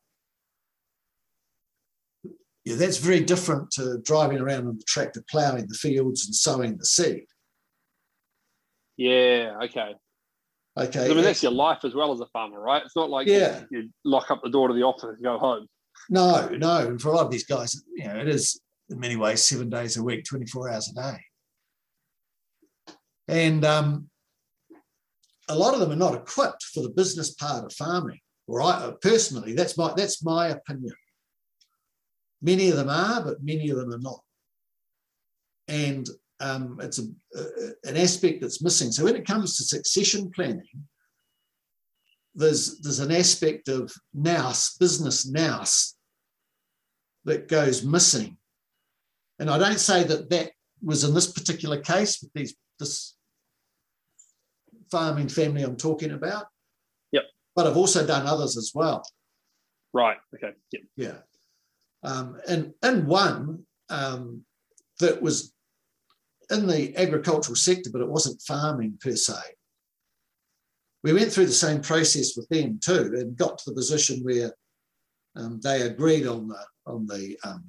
yeah, 2.66 2.76
that's 2.76 2.98
very 2.98 3.20
different 3.20 3.72
to 3.72 4.00
driving 4.04 4.40
around 4.40 4.68
on 4.68 4.78
the 4.78 4.84
tractor, 4.88 5.24
ploughing 5.30 5.68
the 5.68 5.74
fields 5.74 6.26
and 6.26 6.34
sowing 6.34 6.78
the 6.78 6.86
seed. 6.86 7.26
Yeah, 8.96 9.58
okay. 9.64 9.96
Okay. 10.78 11.06
I 11.06 11.14
mean, 11.14 11.24
that's 11.24 11.44
your 11.44 11.52
life 11.52 11.80
as 11.84 11.94
well 11.94 12.12
as 12.14 12.20
a 12.22 12.26
farmer, 12.28 12.60
right? 12.60 12.82
It's 12.84 12.96
not 12.96 13.10
like 13.10 13.28
yeah. 13.28 13.64
you, 13.70 13.82
you 13.82 13.90
lock 14.06 14.32
up 14.32 14.42
the 14.44 14.50
door 14.50 14.70
to 14.70 14.74
the 14.74 14.84
office 14.84 15.04
and 15.04 15.24
go 15.24 15.38
home. 15.38 15.68
No, 16.10 16.48
no. 16.50 16.88
And 16.88 17.02
for 17.02 17.10
a 17.10 17.16
lot 17.16 17.26
of 17.26 17.32
these 17.32 17.46
guys, 17.46 17.84
you 17.96 18.08
know, 18.08 18.16
it 18.16 18.28
is 18.28 18.60
in 18.90 19.00
many 19.00 19.16
ways 19.16 19.46
seven 19.46 19.70
days 19.70 19.98
a 19.98 20.04
week, 20.04 20.24
24 20.26 20.72
hours 20.72 20.90
a 20.90 20.94
day. 20.94 21.18
And 23.28 23.64
um, 23.66 24.10
a 25.54 25.58
lot 25.58 25.74
of 25.74 25.80
them 25.80 25.92
are 25.92 25.96
not 25.96 26.16
equipped 26.16 26.63
for 26.63 26.82
the 26.82 26.89
business 26.89 27.34
part 27.34 27.66
of 27.66 27.74
farming. 27.74 28.20
Or 28.48 28.62
I 28.62 28.92
personally, 29.02 29.54
that's 29.54 29.78
my 29.78 29.94
that's 29.96 30.24
my 30.24 30.50
opinion. 30.50 30.94
Many 32.42 32.70
of 32.70 32.76
them 32.76 32.89
are, 32.89 33.24
but 33.24 33.44
many 33.44 33.70
of 33.70 33.78
them 33.78 33.94
are 33.94 34.00
not. 34.00 34.22
And 35.70 36.10
um, 36.42 36.78
it's 36.82 37.00
a, 37.00 37.04
a, 37.39 37.44
an 37.86 37.96
aspect 37.96 38.42
that's 38.42 38.62
missing. 38.62 38.92
So 38.92 39.06
when 39.06 39.16
it 39.16 39.26
comes 39.26 39.56
to 39.56 39.63
succession 39.63 40.30
planning, 40.32 40.88
there's 42.36 42.80
there's 42.82 43.00
an 43.00 43.12
aspect 43.12 43.70
of 43.70 43.94
nous, 44.13 44.76
business 44.78 45.26
nous, 45.26 45.96
that 47.24 47.48
goes 47.48 47.86
missing 47.86 48.38
and 49.39 49.50
I 49.50 49.58
don't 49.58 49.80
say 49.80 50.04
that 50.04 50.30
that 50.30 50.52
was 50.82 51.04
in 51.04 51.13
this 51.13 51.32
particular 51.32 51.80
case 51.80 52.22
with 52.22 52.32
these 52.34 52.56
this 52.80 53.16
farming 54.94 55.30
family 55.30 55.64
I'm 55.64 55.76
talking 55.76 56.12
about. 56.12 56.46
Yep. 57.12 57.24
But 57.56 57.68
I've 57.68 57.78
also 57.78 58.06
done 58.06 58.28
others 58.28 58.56
as 58.58 58.72
well. 58.76 59.04
Right. 59.92 60.18
Okay. 60.36 60.54
Yep. 60.72 60.82
Yeah. 60.96 61.18
Um, 62.04 62.40
and 62.48 62.74
and 62.84 63.08
one 63.08 63.66
um, 63.90 64.44
that 65.00 65.22
was 65.22 65.54
in 66.52 66.68
the 66.68 66.96
agricultural 66.98 67.56
sector, 67.56 67.90
but 67.92 68.02
it 68.02 68.10
wasn't 68.10 68.42
farming 68.42 69.00
per 69.02 69.16
se. 69.16 69.40
We 71.04 71.14
went 71.14 71.32
through 71.32 71.48
the 71.48 71.64
same 71.66 71.82
process 71.82 72.38
with 72.38 72.48
them 72.50 72.80
too, 72.82 73.14
and 73.18 73.38
got 73.38 73.58
to 73.58 73.70
the 73.70 73.76
position 73.76 74.24
where 74.24 74.52
um, 75.36 75.60
they 75.64 75.82
agreed 75.82 76.28
on 76.28 76.48
the 76.48 76.64
on 76.86 77.08
the 77.08 77.38
um, 77.44 77.64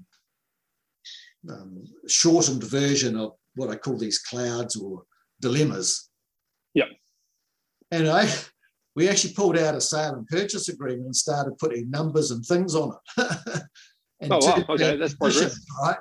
um, 1.51 1.85
shortened 2.09 2.65
version 2.65 3.17
of 3.17 3.33
what 3.55 3.71
I 3.71 3.77
call 3.77 3.97
these 3.97 4.19
clouds 4.19 4.77
or 4.77 5.05
dilemmas. 5.41 6.11
And 7.91 8.09
I, 8.09 8.29
we 8.97 9.09
actually 9.09 9.35
pulled 9.35 9.59
out 9.59 9.75
a 9.75 9.81
sale 9.81 10.15
and 10.15 10.27
purchase 10.27 10.69
agreement 10.69 11.07
and 11.07 11.17
started 11.17 11.59
putting 11.59 11.91
numbers 11.91 12.31
and 12.31 12.45
things 12.45 12.75
on 12.75 12.93
it. 12.93 13.27
and 14.21 14.33
oh, 14.33 14.39
wow. 14.39 14.65
Okay, 14.71 14.97
that's 14.97 15.15
progress. 15.15 15.59
Right. 15.83 15.97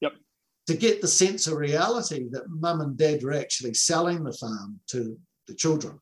Yep. 0.00 0.12
To 0.68 0.74
get 0.74 1.00
the 1.00 1.08
sense 1.08 1.46
of 1.46 1.58
reality 1.58 2.28
that 2.30 2.48
mum 2.48 2.80
and 2.80 2.96
dad 2.96 3.22
were 3.22 3.34
actually 3.34 3.74
selling 3.74 4.24
the 4.24 4.32
farm 4.32 4.80
to 4.88 5.18
the 5.46 5.54
children. 5.54 5.98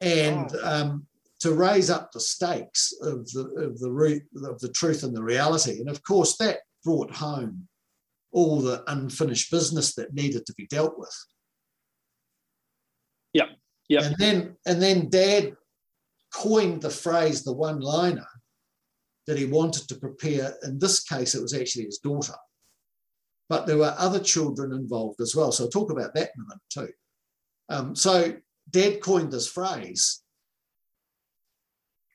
And 0.00 0.50
oh. 0.54 0.82
um, 0.82 1.06
to 1.40 1.54
raise 1.54 1.90
up 1.90 2.12
the 2.12 2.20
stakes 2.20 2.92
of 3.02 3.26
the 3.30 3.44
of 3.64 3.78
the 3.78 3.90
re, 3.90 4.20
of 4.44 4.58
the 4.60 4.70
truth 4.70 5.02
and 5.02 5.14
the 5.14 5.22
reality. 5.22 5.80
And 5.80 5.88
of 5.88 6.02
course, 6.02 6.36
that 6.38 6.58
brought 6.84 7.14
home 7.14 7.68
all 8.32 8.60
the 8.60 8.82
unfinished 8.88 9.50
business 9.50 9.94
that 9.94 10.14
needed 10.14 10.46
to 10.46 10.54
be 10.54 10.66
dealt 10.66 10.98
with. 10.98 11.14
Yeah. 13.88 14.04
And 14.04 14.16
then 14.18 14.56
and 14.66 14.82
then 14.82 15.08
Dad 15.08 15.56
coined 16.32 16.82
the 16.82 16.90
phrase, 16.90 17.42
the 17.42 17.54
one-liner, 17.54 18.26
that 19.26 19.38
he 19.38 19.46
wanted 19.46 19.88
to 19.88 19.94
prepare. 19.94 20.54
In 20.62 20.78
this 20.78 21.02
case, 21.02 21.34
it 21.34 21.42
was 21.42 21.54
actually 21.54 21.86
his 21.86 21.98
daughter, 21.98 22.34
but 23.48 23.66
there 23.66 23.78
were 23.78 23.94
other 23.98 24.20
children 24.20 24.72
involved 24.72 25.20
as 25.20 25.34
well. 25.34 25.52
So 25.52 25.64
I'll 25.64 25.70
talk 25.70 25.90
about 25.90 26.14
that 26.14 26.30
in 26.34 26.42
a 26.42 26.48
minute 26.48 26.62
too. 26.70 26.92
Um, 27.70 27.96
so 27.96 28.34
Dad 28.70 29.00
coined 29.00 29.32
this 29.32 29.48
phrase 29.48 30.22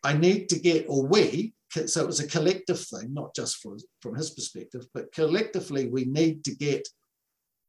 I 0.04 0.14
need 0.14 0.50
to 0.50 0.60
get, 0.60 0.86
or 0.90 1.08
we, 1.08 1.54
so 1.86 2.02
it 2.02 2.08
was 2.08 2.20
a 2.20 2.28
collective 2.28 2.80
thing, 2.80 3.14
not 3.14 3.34
just 3.34 3.58
for, 3.58 3.78
from 4.02 4.16
his 4.16 4.32
perspective, 4.32 4.86
but 4.94 5.14
collectively 5.14 5.88
we 5.88 6.06
need 6.06 6.44
to 6.44 6.56
get 6.56 6.88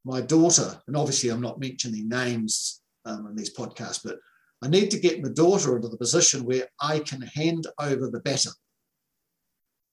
my 0.03 0.21
daughter, 0.21 0.79
and 0.85 0.95
obviously 0.95 1.29
I'm 1.29 1.41
not 1.41 1.59
mentioning 1.59 2.07
names 2.09 2.81
um, 3.05 3.27
in 3.27 3.35
these 3.35 3.55
podcasts, 3.55 4.01
but 4.03 4.17
I 4.61 4.67
need 4.67 4.89
to 4.91 4.99
get 4.99 5.21
my 5.21 5.29
daughter 5.29 5.75
into 5.75 5.89
the 5.89 5.97
position 5.97 6.45
where 6.45 6.67
I 6.81 6.99
can 6.99 7.21
hand 7.21 7.67
over 7.79 8.09
the 8.09 8.21
baton. 8.21 8.53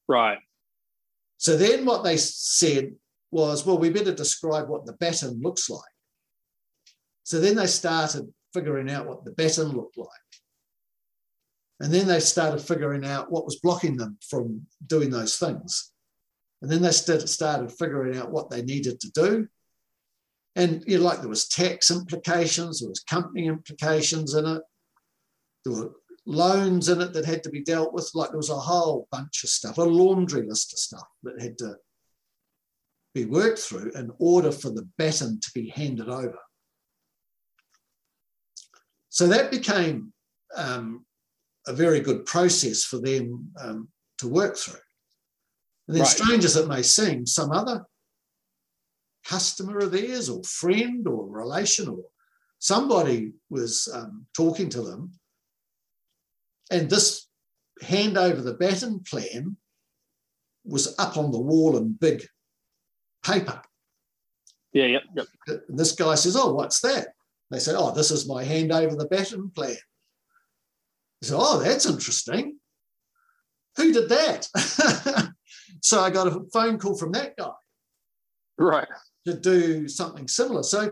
Right. 0.08 0.38
So 1.38 1.56
then 1.56 1.84
what 1.84 2.04
they 2.04 2.16
said 2.16 2.94
was, 3.30 3.66
well, 3.66 3.78
we 3.78 3.90
better 3.90 4.14
describe 4.14 4.68
what 4.68 4.86
the 4.86 4.92
baton 4.94 5.40
looks 5.42 5.68
like. 5.68 5.82
So 7.24 7.40
then 7.40 7.56
they 7.56 7.66
started 7.66 8.32
figuring 8.52 8.90
out 8.90 9.06
what 9.06 9.24
the 9.24 9.32
baton 9.32 9.68
looked 9.72 9.98
like. 9.98 10.08
And 11.80 11.92
then 11.92 12.06
they 12.06 12.20
started 12.20 12.60
figuring 12.60 13.04
out 13.04 13.32
what 13.32 13.44
was 13.44 13.58
blocking 13.58 13.96
them 13.96 14.18
from 14.28 14.66
doing 14.86 15.10
those 15.10 15.36
things. 15.36 15.92
And 16.60 16.70
then 16.70 16.80
they 16.80 16.92
started 16.92 17.72
figuring 17.72 18.16
out 18.16 18.30
what 18.30 18.50
they 18.50 18.62
needed 18.62 19.00
to 19.00 19.10
do. 19.10 19.48
And 20.54 20.84
you 20.86 20.98
know, 20.98 21.04
like 21.04 21.20
there 21.20 21.28
was 21.28 21.48
tax 21.48 21.90
implications, 21.90 22.80
there 22.80 22.88
was 22.88 23.00
company 23.00 23.46
implications 23.46 24.34
in 24.34 24.46
it, 24.46 24.62
there 25.64 25.74
were 25.74 25.92
loans 26.26 26.88
in 26.88 27.00
it 27.00 27.12
that 27.12 27.24
had 27.24 27.42
to 27.44 27.50
be 27.50 27.62
dealt 27.62 27.92
with. 27.92 28.10
Like 28.14 28.30
there 28.30 28.36
was 28.36 28.50
a 28.50 28.54
whole 28.54 29.08
bunch 29.10 29.44
of 29.44 29.50
stuff, 29.50 29.78
a 29.78 29.82
laundry 29.82 30.46
list 30.46 30.72
of 30.72 30.78
stuff 30.78 31.08
that 31.22 31.40
had 31.40 31.58
to 31.58 31.76
be 33.14 33.24
worked 33.24 33.58
through 33.58 33.92
in 33.92 34.10
order 34.18 34.52
for 34.52 34.70
the 34.70 34.88
baton 34.98 35.40
to 35.40 35.50
be 35.54 35.68
handed 35.70 36.08
over. 36.08 36.38
So 39.08 39.26
that 39.28 39.50
became 39.50 40.12
um, 40.56 41.04
a 41.66 41.72
very 41.72 42.00
good 42.00 42.24
process 42.24 42.84
for 42.84 42.98
them 42.98 43.50
um, 43.60 43.88
to 44.18 44.28
work 44.28 44.56
through. 44.56 44.80
And 45.88 45.96
then, 45.96 46.02
right. 46.02 46.10
strange 46.10 46.44
as 46.44 46.56
it 46.56 46.68
may 46.68 46.82
seem, 46.82 47.26
some 47.26 47.52
other 47.52 47.84
customer 49.26 49.78
of 49.78 49.92
theirs, 49.92 50.28
or 50.28 50.42
friend, 50.44 51.06
or 51.06 51.28
relation, 51.28 51.88
or 51.88 52.04
somebody 52.58 53.32
was 53.50 53.88
um, 53.94 54.26
talking 54.36 54.68
to 54.70 54.82
them, 54.82 55.12
and 56.70 56.88
this 56.88 57.28
hand 57.82 58.16
over 58.16 58.40
the 58.40 58.54
baton 58.54 59.00
plan 59.00 59.56
was 60.64 60.94
up 60.98 61.16
on 61.16 61.32
the 61.32 61.40
wall 61.40 61.76
in 61.76 61.92
big 61.92 62.24
paper. 63.24 63.60
Yeah, 64.72 64.86
yep, 64.86 65.02
yep. 65.14 65.26
And 65.68 65.78
this 65.78 65.92
guy 65.92 66.14
says, 66.14 66.36
"Oh, 66.36 66.54
what's 66.54 66.80
that?" 66.80 67.08
They 67.50 67.58
say, 67.58 67.74
"Oh, 67.74 67.92
this 67.92 68.10
is 68.10 68.28
my 68.28 68.44
hand 68.44 68.72
over 68.72 68.96
the 68.96 69.08
baton 69.08 69.50
plan." 69.50 69.76
He 71.20 71.26
said, 71.26 71.36
"Oh, 71.38 71.58
that's 71.58 71.86
interesting. 71.86 72.58
Who 73.76 73.92
did 73.92 74.08
that?" 74.08 74.48
so 75.82 76.00
I 76.00 76.10
got 76.10 76.28
a 76.28 76.40
phone 76.52 76.78
call 76.78 76.96
from 76.96 77.12
that 77.12 77.36
guy, 77.36 77.50
right, 78.56 78.88
to 79.26 79.38
do 79.38 79.88
something 79.88 80.28
similar. 80.28 80.62
So 80.62 80.90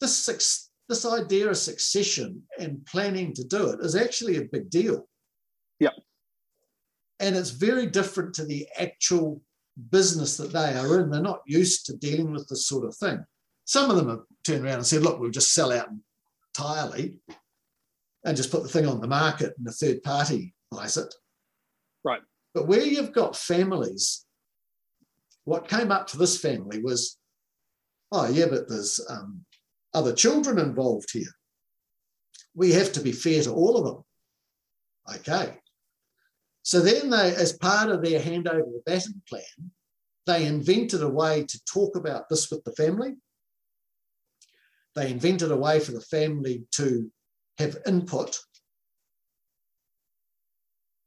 this 0.00 0.68
this 0.88 1.04
idea 1.04 1.48
of 1.48 1.56
succession 1.56 2.42
and 2.58 2.84
planning 2.86 3.34
to 3.34 3.44
do 3.44 3.68
it 3.70 3.80
is 3.80 3.94
actually 3.94 4.38
a 4.38 4.48
big 4.50 4.70
deal. 4.70 5.06
Yeah. 5.78 5.90
And 7.20 7.36
it's 7.36 7.50
very 7.50 7.86
different 7.86 8.34
to 8.36 8.44
the 8.44 8.66
actual 8.78 9.42
business 9.90 10.36
that 10.38 10.52
they 10.52 10.74
are 10.74 11.00
in. 11.00 11.10
They're 11.10 11.20
not 11.20 11.42
used 11.46 11.86
to 11.86 11.96
dealing 11.96 12.32
with 12.32 12.48
this 12.48 12.66
sort 12.66 12.86
of 12.86 12.96
thing. 12.96 13.24
Some 13.64 13.90
of 13.90 13.96
them 13.96 14.08
have 14.08 14.20
turned 14.44 14.64
around 14.64 14.76
and 14.76 14.86
said, 14.86 15.02
look, 15.02 15.20
we'll 15.20 15.30
just 15.30 15.52
sell 15.52 15.72
out 15.72 15.88
entirely 16.56 17.16
and 18.24 18.36
just 18.36 18.50
put 18.50 18.62
the 18.62 18.68
thing 18.68 18.86
on 18.86 19.00
the 19.00 19.06
market 19.06 19.54
and 19.58 19.66
a 19.68 19.72
third 19.72 20.02
party 20.02 20.54
buys 20.70 20.96
it. 20.96 21.14
Right. 22.02 22.22
But 22.54 22.66
where 22.66 22.82
you've 22.82 23.12
got 23.12 23.36
families, 23.36 24.24
what 25.44 25.68
came 25.68 25.92
up 25.92 26.06
to 26.08 26.18
this 26.18 26.40
family 26.40 26.82
was, 26.82 27.18
oh, 28.12 28.28
yeah, 28.28 28.46
but 28.46 28.68
there's 28.68 29.00
um, 29.08 29.44
other 29.94 30.12
children 30.12 30.58
involved 30.58 31.10
here. 31.12 31.32
We 32.54 32.72
have 32.72 32.92
to 32.92 33.00
be 33.00 33.12
fair 33.12 33.42
to 33.42 33.52
all 33.52 33.76
of 33.76 33.84
them. 33.84 34.04
Okay. 35.16 35.56
So 36.62 36.80
then 36.80 37.10
they, 37.10 37.34
as 37.34 37.52
part 37.52 37.88
of 37.88 38.02
their 38.02 38.20
handover 38.20 38.64
the 38.64 38.82
baton 38.84 39.22
plan, 39.28 39.70
they 40.26 40.46
invented 40.46 41.02
a 41.02 41.08
way 41.08 41.44
to 41.44 41.64
talk 41.64 41.96
about 41.96 42.28
this 42.28 42.50
with 42.50 42.62
the 42.64 42.72
family. 42.72 43.14
They 44.94 45.10
invented 45.10 45.50
a 45.50 45.56
way 45.56 45.80
for 45.80 45.92
the 45.92 46.02
family 46.02 46.64
to 46.72 47.10
have 47.56 47.78
input. 47.86 48.38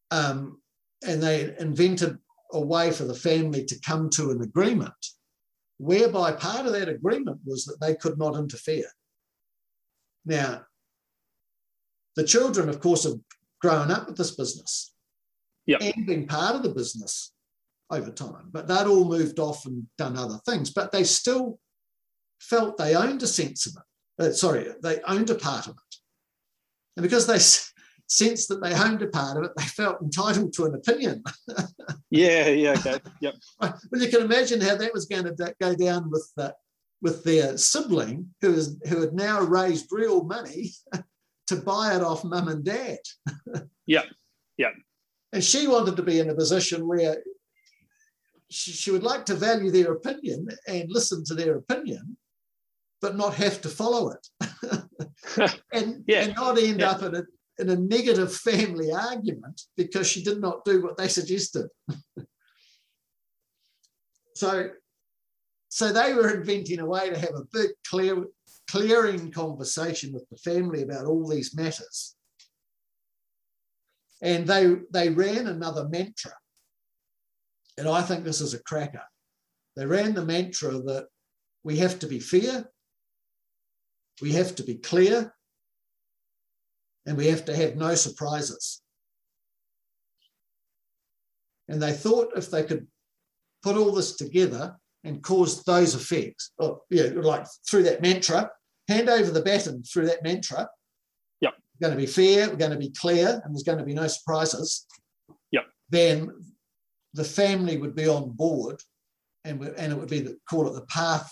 Um, 0.09 0.61
and 1.05 1.21
they 1.21 1.55
invented 1.59 2.17
a 2.51 2.59
way 2.59 2.91
for 2.91 3.03
the 3.03 3.13
family 3.13 3.63
to 3.65 3.79
come 3.81 4.09
to 4.11 4.31
an 4.31 4.41
agreement, 4.41 4.93
whereby 5.81 6.31
part 6.31 6.67
of 6.67 6.73
that 6.73 6.87
agreement 6.87 7.39
was 7.43 7.65
that 7.65 7.81
they 7.81 7.95
could 7.95 8.17
not 8.19 8.35
interfere. 8.35 8.85
Now, 10.25 10.61
the 12.15 12.23
children, 12.23 12.69
of 12.69 12.79
course, 12.79 13.03
have 13.03 13.19
grown 13.61 13.89
up 13.89 14.07
with 14.07 14.15
this 14.15 14.35
business 14.35 14.93
yep. 15.65 15.81
and 15.81 16.05
been 16.05 16.27
part 16.27 16.55
of 16.55 16.61
the 16.61 16.69
business 16.69 17.33
over 17.89 18.11
time. 18.11 18.49
But 18.51 18.67
they'd 18.67 18.85
all 18.85 19.05
moved 19.05 19.39
off 19.39 19.65
and 19.65 19.87
done 19.97 20.17
other 20.17 20.39
things, 20.45 20.69
but 20.71 20.91
they 20.91 21.03
still 21.03 21.59
felt 22.39 22.77
they 22.77 22.95
owned 22.95 23.23
a 23.23 23.27
sense 23.27 23.65
of 23.65 23.73
it. 23.77 24.23
Uh, 24.23 24.33
sorry, 24.33 24.67
they 24.83 25.01
owned 25.07 25.31
a 25.31 25.35
part 25.35 25.65
of 25.65 25.73
it. 25.73 25.95
And 26.95 27.03
because 27.03 27.25
they 27.25 27.39
sensed 28.11 28.49
that 28.49 28.61
they 28.61 28.73
owned 28.73 29.01
a 29.01 29.07
part 29.07 29.37
of 29.37 29.45
it, 29.45 29.51
they 29.55 29.63
felt 29.63 30.01
entitled 30.01 30.51
to 30.51 30.65
an 30.65 30.75
opinion. 30.75 31.23
yeah, 32.09 32.49
yeah, 32.49 32.71
okay, 32.71 32.99
yep. 33.21 33.35
Well, 33.61 33.79
you 33.93 34.09
can 34.09 34.21
imagine 34.21 34.59
how 34.59 34.75
that 34.75 34.93
was 34.93 35.05
going 35.05 35.23
to 35.23 35.55
go 35.61 35.75
down 35.75 36.11
with 36.11 36.29
the, 36.35 36.53
with 37.01 37.23
their 37.23 37.57
sibling 37.57 38.27
who 38.41 38.53
is 38.53 38.77
who 38.89 38.99
had 38.99 39.13
now 39.13 39.41
raised 39.41 39.87
real 39.91 40.25
money 40.25 40.71
to 41.47 41.55
buy 41.55 41.95
it 41.95 42.01
off 42.01 42.25
mum 42.25 42.49
and 42.49 42.65
dad. 42.65 42.99
yeah, 43.85 44.03
yeah. 44.57 44.71
And 45.31 45.41
she 45.41 45.67
wanted 45.67 45.95
to 45.95 46.03
be 46.03 46.19
in 46.19 46.29
a 46.29 46.35
position 46.35 46.89
where 46.89 47.23
she, 48.49 48.71
she 48.71 48.91
would 48.91 49.03
like 49.03 49.25
to 49.27 49.35
value 49.35 49.71
their 49.71 49.93
opinion 49.93 50.49
and 50.67 50.91
listen 50.91 51.23
to 51.25 51.33
their 51.33 51.55
opinion, 51.55 52.17
but 53.01 53.15
not 53.15 53.35
have 53.35 53.61
to 53.61 53.69
follow 53.69 54.11
it. 54.11 54.27
and, 55.71 56.03
yeah. 56.07 56.23
and 56.23 56.35
not 56.35 56.57
end 56.57 56.81
yeah. 56.81 56.91
up 56.91 57.03
in 57.03 57.15
a, 57.15 57.23
in 57.59 57.69
a 57.69 57.75
negative 57.75 58.33
family 58.33 58.91
argument 58.91 59.61
because 59.77 60.07
she 60.07 60.23
did 60.23 60.39
not 60.39 60.65
do 60.65 60.81
what 60.81 60.97
they 60.97 61.07
suggested. 61.07 61.67
so, 64.35 64.69
so 65.69 65.91
they 65.91 66.13
were 66.13 66.33
inventing 66.33 66.79
a 66.79 66.85
way 66.85 67.09
to 67.09 67.19
have 67.19 67.35
a 67.35 67.45
big 67.51 67.69
clear, 67.87 68.23
clearing 68.69 69.31
conversation 69.31 70.13
with 70.13 70.27
the 70.29 70.37
family 70.37 70.81
about 70.81 71.05
all 71.05 71.27
these 71.27 71.55
matters 71.55 72.15
and 74.21 74.45
they, 74.45 74.75
they 74.91 75.09
ran 75.09 75.47
another 75.47 75.87
mantra. 75.89 76.33
And 77.77 77.87
I 77.87 78.01
think 78.01 78.23
this 78.23 78.41
is 78.41 78.53
a 78.53 78.63
cracker. 78.63 79.03
They 79.75 79.85
ran 79.85 80.13
the 80.13 80.25
mantra 80.25 80.71
that 80.71 81.07
we 81.63 81.77
have 81.77 81.99
to 81.99 82.07
be 82.07 82.19
fair, 82.19 82.65
we 84.21 84.33
have 84.33 84.55
to 84.55 84.63
be 84.63 84.75
clear, 84.75 85.33
and 87.05 87.17
we 87.17 87.27
have 87.27 87.45
to 87.45 87.55
have 87.55 87.75
no 87.75 87.95
surprises. 87.95 88.81
And 91.67 91.81
they 91.81 91.93
thought 91.93 92.33
if 92.35 92.51
they 92.51 92.63
could 92.63 92.87
put 93.63 93.77
all 93.77 93.91
this 93.91 94.15
together 94.15 94.75
and 95.03 95.23
cause 95.23 95.63
those 95.63 95.95
effects, 95.95 96.51
or, 96.57 96.81
yeah, 96.89 97.09
like 97.15 97.45
through 97.67 97.83
that 97.83 98.01
mantra, 98.01 98.49
hand 98.87 99.09
over 99.09 99.31
the 99.31 99.41
baton 99.41 99.83
through 99.83 100.07
that 100.07 100.23
mantra, 100.23 100.67
going 101.81 101.91
to 101.91 101.97
be 101.97 102.05
fair, 102.05 102.47
we're 102.47 102.55
going 102.55 102.71
to 102.71 102.77
be 102.77 102.91
clear, 102.91 103.41
and 103.43 103.53
there's 103.53 103.63
going 103.63 103.79
to 103.79 103.83
be 103.83 103.93
no 103.93 104.07
surprises, 104.07 104.85
yep. 105.51 105.65
then 105.89 106.31
the 107.13 107.23
family 107.23 107.77
would 107.77 107.95
be 107.95 108.07
on 108.07 108.31
board 108.31 108.79
and, 109.43 109.61
and 109.61 109.91
it 109.91 109.97
would 109.97 110.09
be, 110.09 110.19
the, 110.19 110.37
call 110.47 110.67
it 110.67 110.73
the 110.73 110.85
path 110.85 111.31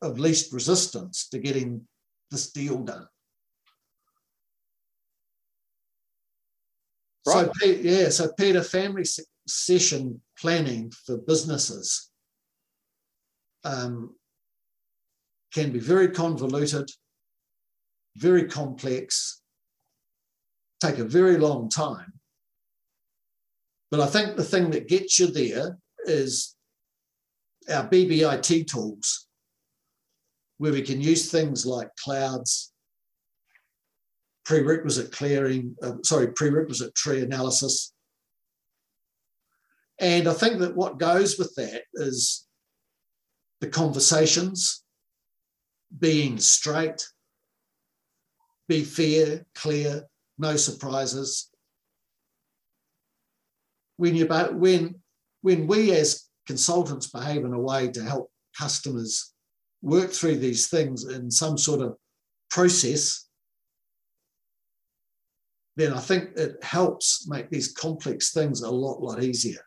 of 0.00 0.18
least 0.18 0.52
resistance 0.52 1.28
to 1.28 1.38
getting 1.38 1.86
this 2.30 2.50
deal 2.50 2.78
done. 2.78 3.06
Right. 7.26 7.48
So, 7.60 7.66
yeah, 7.66 8.08
so 8.08 8.32
Peter, 8.38 8.62
family 8.62 9.04
succession 9.04 10.20
planning 10.38 10.90
for 11.06 11.18
businesses 11.18 12.10
um, 13.64 14.14
can 15.52 15.70
be 15.70 15.78
very 15.78 16.08
convoluted, 16.08 16.90
very 18.16 18.46
complex, 18.46 19.40
take 20.80 20.98
a 20.98 21.04
very 21.04 21.38
long 21.38 21.68
time. 21.68 22.12
But 23.90 24.00
I 24.00 24.06
think 24.06 24.36
the 24.36 24.44
thing 24.44 24.70
that 24.70 24.88
gets 24.88 25.18
you 25.18 25.26
there 25.28 25.78
is 26.06 26.56
our 27.70 27.88
BBIT 27.88 28.66
tools, 28.66 29.28
where 30.58 30.72
we 30.72 30.82
can 30.82 31.00
use 31.00 31.30
things 31.30 31.66
like 31.66 31.94
clouds, 31.96 32.71
prerequisite 34.44 35.12
clearing, 35.12 35.76
uh, 35.82 35.94
sorry, 36.02 36.28
prerequisite 36.32 36.94
tree 36.94 37.22
analysis. 37.22 37.92
And 39.98 40.28
I 40.28 40.34
think 40.34 40.58
that 40.58 40.74
what 40.74 40.98
goes 40.98 41.38
with 41.38 41.54
that 41.56 41.82
is 41.94 42.46
the 43.60 43.68
conversations, 43.68 44.82
being 45.96 46.38
straight, 46.38 47.06
be 48.68 48.82
fair, 48.82 49.46
clear, 49.54 50.04
no 50.38 50.56
surprises. 50.56 51.50
When 53.96 54.16
you 54.16 54.26
when 54.26 54.96
when 55.42 55.66
we 55.66 55.92
as 55.92 56.28
consultants 56.46 57.08
behave 57.08 57.44
in 57.44 57.52
a 57.52 57.60
way 57.60 57.88
to 57.88 58.02
help 58.02 58.30
customers 58.58 59.32
work 59.82 60.10
through 60.10 60.38
these 60.38 60.68
things 60.68 61.04
in 61.04 61.30
some 61.30 61.58
sort 61.58 61.80
of 61.80 61.96
process, 62.50 63.28
then 65.76 65.92
I 65.92 66.00
think 66.00 66.30
it 66.36 66.62
helps 66.62 67.26
make 67.28 67.50
these 67.50 67.72
complex 67.72 68.32
things 68.32 68.60
a 68.60 68.70
lot, 68.70 69.02
lot 69.02 69.22
easier. 69.22 69.60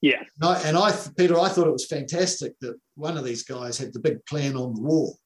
Yeah. 0.00 0.22
And 0.40 0.48
I, 0.48 0.60
and 0.62 0.76
I, 0.76 0.96
Peter, 1.16 1.38
I 1.38 1.48
thought 1.48 1.66
it 1.66 1.72
was 1.72 1.86
fantastic 1.86 2.54
that 2.60 2.76
one 2.94 3.16
of 3.16 3.24
these 3.24 3.44
guys 3.44 3.78
had 3.78 3.92
the 3.92 4.00
big 4.00 4.24
plan 4.26 4.56
on 4.56 4.74
the 4.74 4.82
wall. 4.82 5.18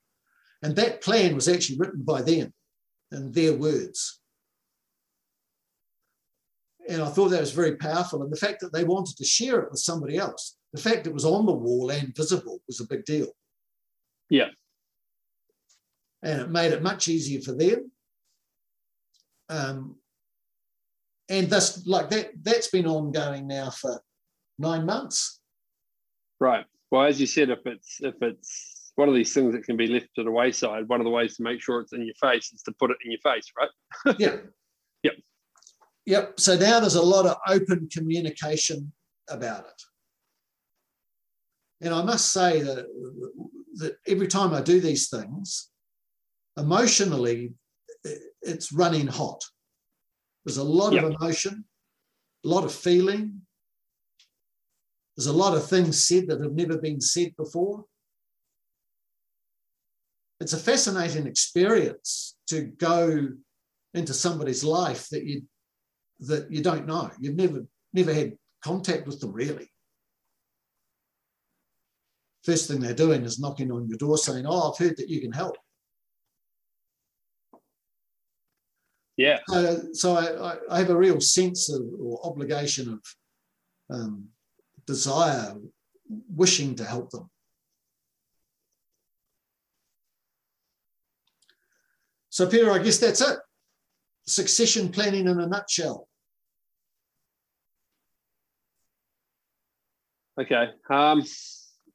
And 0.63 0.77
that 0.77 1.03
plan 1.03 1.35
was 1.35 1.49
actually 1.49 1.79
written 1.79 2.03
by 2.03 2.23
them 2.23 2.53
in 3.11 3.33
their 3.33 3.55
words. 3.55 4.21
And 6.89 7.03
I 7.03 7.09
thought 7.09 7.29
that 7.29 7.41
was 7.41 7.53
very 7.53 7.77
powerful. 7.77 8.23
And 8.23 8.33
the 8.33 8.37
fact 8.37 8.61
that 8.61 8.73
they 8.73 8.85
wanted 8.85 9.17
to 9.17 9.25
share 9.25 9.61
it 9.61 9.71
with 9.71 9.81
somebody 9.81 10.17
else, 10.17 10.57
the 10.73 10.81
fact 10.81 11.07
it 11.07 11.15
was 11.15 11.25
on 11.25 11.47
the 11.47 11.53
wall 11.53 11.91
and 11.91 12.15
visible 12.17 12.61
was 12.67 12.81
a 12.81 12.87
big 12.87 13.05
deal. 13.05 13.29
Yeah. 14.31 14.49
And 16.23 16.41
it 16.41 16.51
made 16.51 16.73
it 16.73 16.83
much 16.83 17.09
easier 17.09 17.41
for 17.41 17.53
them. 17.53 17.92
Um, 19.49 19.97
and 21.29 21.49
this, 21.49 21.87
like 21.87 22.11
that, 22.11 22.31
that's 22.43 22.69
been 22.69 22.87
ongoing 22.87 23.47
now 23.47 23.71
for 23.71 24.03
nine 24.59 24.87
months. 24.87 25.41
Right. 26.41 26.65
Well, 26.91 27.05
as 27.05 27.21
you 27.21 27.27
said, 27.27 27.51
if 27.51 27.61
it's 27.65 27.99
if 28.01 28.15
it's 28.21 28.93
one 28.97 29.09
of 29.09 29.15
these 29.15 29.33
things 29.33 29.55
that 29.55 29.65
can 29.65 29.77
be 29.77 29.87
left 29.87 30.09
to 30.17 30.25
the 30.25 30.31
wayside, 30.31 30.89
one 30.89 31.01
of 31.01 31.05
the 31.05 31.11
ways 31.11 31.37
to 31.37 31.43
make 31.43 31.63
sure 31.63 31.81
it's 31.81 31.93
in 31.93 32.05
your 32.05 32.15
face 32.21 32.53
is 32.53 32.63
to 32.65 32.73
put 32.79 32.91
it 32.91 32.99
in 33.05 33.11
your 33.11 33.21
face, 33.21 33.51
right? 33.59 34.17
yeah. 34.19 34.37
Yep. 35.03 35.15
Yep. 36.07 36.41
So 36.41 36.57
now 36.57 36.81
there's 36.81 36.97
a 36.97 37.03
lot 37.03 37.27
of 37.27 37.37
open 37.49 37.89
communication 37.91 38.93
about 39.29 39.61
it. 39.61 39.83
And 41.81 41.95
I 41.95 42.03
must 42.03 42.33
say 42.33 42.63
that, 42.63 42.87
that 43.77 43.97
every 44.07 44.29
time 44.29 44.53
I 44.53 44.61
do 44.61 44.81
these 44.81 45.09
things, 45.09 45.71
emotionally, 46.59 47.55
it's 48.05 48.73
running 48.73 49.07
hot. 49.07 49.43
There's 50.45 50.57
a 50.59 50.65
lot 50.65 50.93
yep. 50.93 51.05
of 51.05 51.13
emotion, 51.13 51.65
a 52.45 52.49
lot 52.49 52.65
of 52.65 52.75
feeling. 52.75 53.43
There's 55.17 55.27
a 55.27 55.33
lot 55.33 55.57
of 55.57 55.69
things 55.69 56.03
said 56.03 56.27
that 56.29 56.41
have 56.41 56.53
never 56.53 56.79
been 56.79 57.01
said 57.01 57.37
before. 57.37 57.85
It's 60.41 60.55
a 60.55 60.59
fascinating 60.59 61.27
experience 61.27 62.37
to 62.49 62.63
go 62.63 63.29
into 63.95 64.15
somebody's 64.15 64.65
life 64.65 65.09
that 65.11 65.25
you 65.25 65.43
that 66.21 66.51
you 66.51 66.63
don't 66.63 66.87
know. 66.87 67.11
You've 67.21 67.37
never 67.37 67.65
never 67.93 68.13
had 68.13 68.37
contact 68.65 69.07
with 69.07 69.21
them 69.21 69.33
really. 69.33 69.71
First 72.45 72.67
thing 72.67 72.81
they're 72.81 72.95
doing 72.95 73.23
is 73.23 73.39
knocking 73.39 73.71
on 73.71 73.87
your 73.87 73.99
door 73.99 74.19
saying, 74.19 74.47
"Oh, 74.47 74.73
I've 74.73 74.79
heard 74.79 74.97
that 74.97 75.09
you 75.09 75.21
can 75.21 75.33
help." 75.33 75.57
Yeah. 79.17 79.39
So, 79.49 79.93
so 79.93 80.17
I, 80.17 80.57
I 80.71 80.79
have 80.79 80.91
a 80.91 80.97
real 80.97 81.21
sense 81.21 81.71
of 81.71 81.83
or 82.01 82.21
obligation 82.25 82.93
of 82.93 83.97
um, 83.97 84.29
desire, 84.87 85.55
wishing 86.35 86.75
to 86.77 86.85
help 86.85 87.11
them. 87.11 87.29
So, 92.31 92.47
Peter, 92.47 92.71
I 92.71 92.79
guess 92.79 92.99
that's 92.99 93.21
it. 93.21 93.39
Succession 94.27 94.89
planning 94.89 95.29
in 95.29 95.39
a 95.39 95.47
nutshell. 95.47 96.09
Okay. 100.41 100.69
Um, 100.89 101.23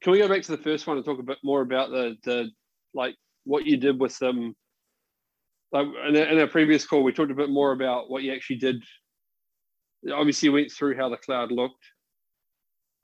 can 0.00 0.12
we 0.12 0.18
go 0.18 0.28
back 0.28 0.42
to 0.42 0.56
the 0.56 0.62
first 0.62 0.86
one 0.86 0.96
and 0.96 1.04
talk 1.04 1.18
a 1.18 1.24
bit 1.24 1.38
more 1.42 1.62
about 1.62 1.90
the 1.90 2.16
the 2.22 2.50
like 2.94 3.16
what 3.44 3.66
you 3.66 3.76
did 3.76 3.98
with 3.98 4.16
them? 4.18 4.54
Like 5.72 5.86
in, 6.08 6.16
in 6.16 6.38
our 6.38 6.46
previous 6.46 6.86
call, 6.86 7.02
we 7.02 7.12
talked 7.12 7.30
a 7.30 7.34
bit 7.34 7.50
more 7.50 7.72
about 7.72 8.10
what 8.10 8.22
you 8.22 8.32
actually 8.32 8.56
did. 8.56 8.82
Obviously, 10.12 10.48
you 10.48 10.52
went 10.52 10.70
through 10.72 10.96
how 10.96 11.08
the 11.08 11.16
cloud 11.16 11.52
looked. 11.52 11.84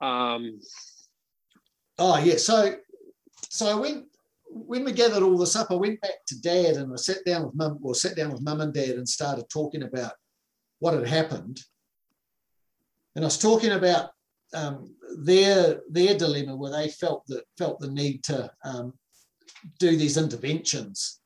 Um, 0.01 0.59
oh 1.99 2.17
yeah, 2.19 2.37
so 2.37 2.75
so 3.49 3.67
I 3.67 3.79
went 3.79 4.05
when 4.49 4.83
we 4.83 4.91
gathered 4.91 5.23
all 5.23 5.37
this 5.37 5.55
up. 5.55 5.71
I 5.71 5.75
went 5.75 6.01
back 6.01 6.25
to 6.27 6.41
Dad 6.41 6.75
and 6.75 6.91
I 6.91 6.95
sat 6.95 7.23
down 7.25 7.45
with 7.45 7.55
Mum, 7.55 7.79
or 7.81 7.95
sat 7.95 8.15
down 8.15 8.31
with 8.31 8.41
Mum 8.41 8.61
and 8.61 8.73
Dad 8.73 8.95
and 8.95 9.07
started 9.07 9.45
talking 9.49 9.83
about 9.83 10.13
what 10.79 10.93
had 10.93 11.07
happened. 11.07 11.59
And 13.15 13.23
I 13.23 13.27
was 13.27 13.37
talking 13.37 13.71
about 13.71 14.09
um, 14.53 14.95
their 15.19 15.81
their 15.89 16.17
dilemma 16.17 16.55
where 16.55 16.71
they 16.71 16.89
felt 16.89 17.23
that 17.27 17.43
felt 17.57 17.79
the 17.79 17.89
need 17.89 18.23
to 18.25 18.51
um, 18.63 18.93
do 19.79 19.95
these 19.95 20.17
interventions, 20.17 21.21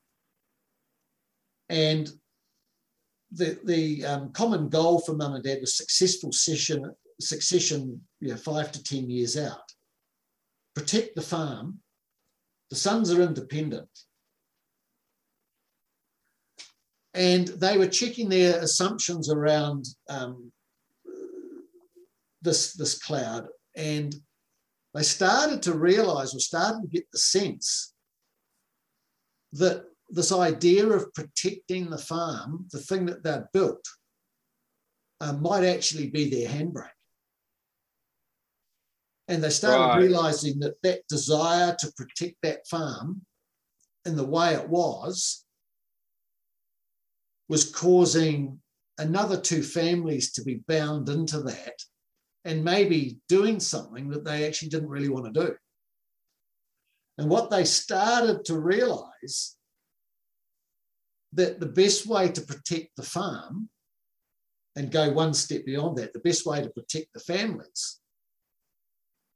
and 1.69 2.09
the 3.31 3.59
the 3.65 4.05
um, 4.05 4.31
common 4.31 4.69
goal 4.69 4.99
for 4.99 5.13
mum 5.13 5.35
and 5.35 5.43
dad 5.43 5.59
was 5.61 5.77
successful 5.77 6.31
session 6.31 6.91
succession, 7.21 8.01
you 8.19 8.29
know, 8.29 8.37
five 8.37 8.71
to 8.71 8.83
ten 8.83 9.09
years 9.09 9.37
out. 9.37 9.71
Protect 10.75 11.15
the 11.15 11.21
farm. 11.21 11.79
The 12.69 12.75
sons 12.75 13.11
are 13.11 13.21
independent. 13.21 13.89
And 17.13 17.47
they 17.47 17.77
were 17.77 17.87
checking 17.87 18.29
their 18.29 18.59
assumptions 18.61 19.31
around 19.31 19.85
um, 20.09 20.51
this, 22.41 22.73
this 22.73 22.97
cloud. 22.99 23.47
And 23.75 24.15
they 24.93 25.03
started 25.03 25.63
to 25.63 25.73
realize 25.73 26.35
or 26.35 26.39
started 26.39 26.83
to 26.83 26.87
get 26.87 27.11
the 27.11 27.17
sense 27.17 27.93
that 29.53 29.85
this 30.09 30.31
idea 30.31 30.87
of 30.87 31.13
protecting 31.13 31.89
the 31.89 31.97
farm, 31.97 32.67
the 32.71 32.79
thing 32.79 33.05
that 33.05 33.23
they'd 33.23 33.45
built, 33.53 33.85
uh, 35.21 35.33
might 35.33 35.63
actually 35.63 36.09
be 36.09 36.29
their 36.29 36.49
handbrake. 36.49 36.89
And 39.27 39.43
they 39.43 39.51
started 39.51 39.93
right. 39.93 40.01
realizing 40.01 40.59
that 40.59 40.81
that 40.81 41.07
desire 41.07 41.75
to 41.79 41.93
protect 41.95 42.37
that 42.41 42.67
farm 42.67 43.21
in 44.05 44.15
the 44.15 44.25
way 44.25 44.55
it 44.55 44.67
was 44.67 45.45
was 47.47 47.71
causing 47.71 48.59
another 48.97 49.39
two 49.39 49.61
families 49.61 50.31
to 50.33 50.43
be 50.43 50.61
bound 50.67 51.09
into 51.09 51.41
that 51.41 51.73
and 52.45 52.63
maybe 52.63 53.19
doing 53.27 53.59
something 53.59 54.09
that 54.09 54.23
they 54.23 54.47
actually 54.47 54.69
didn't 54.69 54.89
really 54.89 55.09
want 55.09 55.31
to 55.31 55.47
do. 55.47 55.55
And 57.17 57.29
what 57.29 57.49
they 57.49 57.65
started 57.65 58.45
to 58.45 58.57
realize 58.57 59.57
that 61.33 61.59
the 61.59 61.65
best 61.65 62.07
way 62.07 62.29
to 62.29 62.41
protect 62.41 62.95
the 62.95 63.03
farm 63.03 63.69
and 64.75 64.91
go 64.91 65.11
one 65.11 65.33
step 65.33 65.65
beyond 65.65 65.97
that, 65.97 66.13
the 66.13 66.19
best 66.19 66.45
way 66.45 66.61
to 66.61 66.69
protect 66.69 67.07
the 67.13 67.19
families 67.19 67.99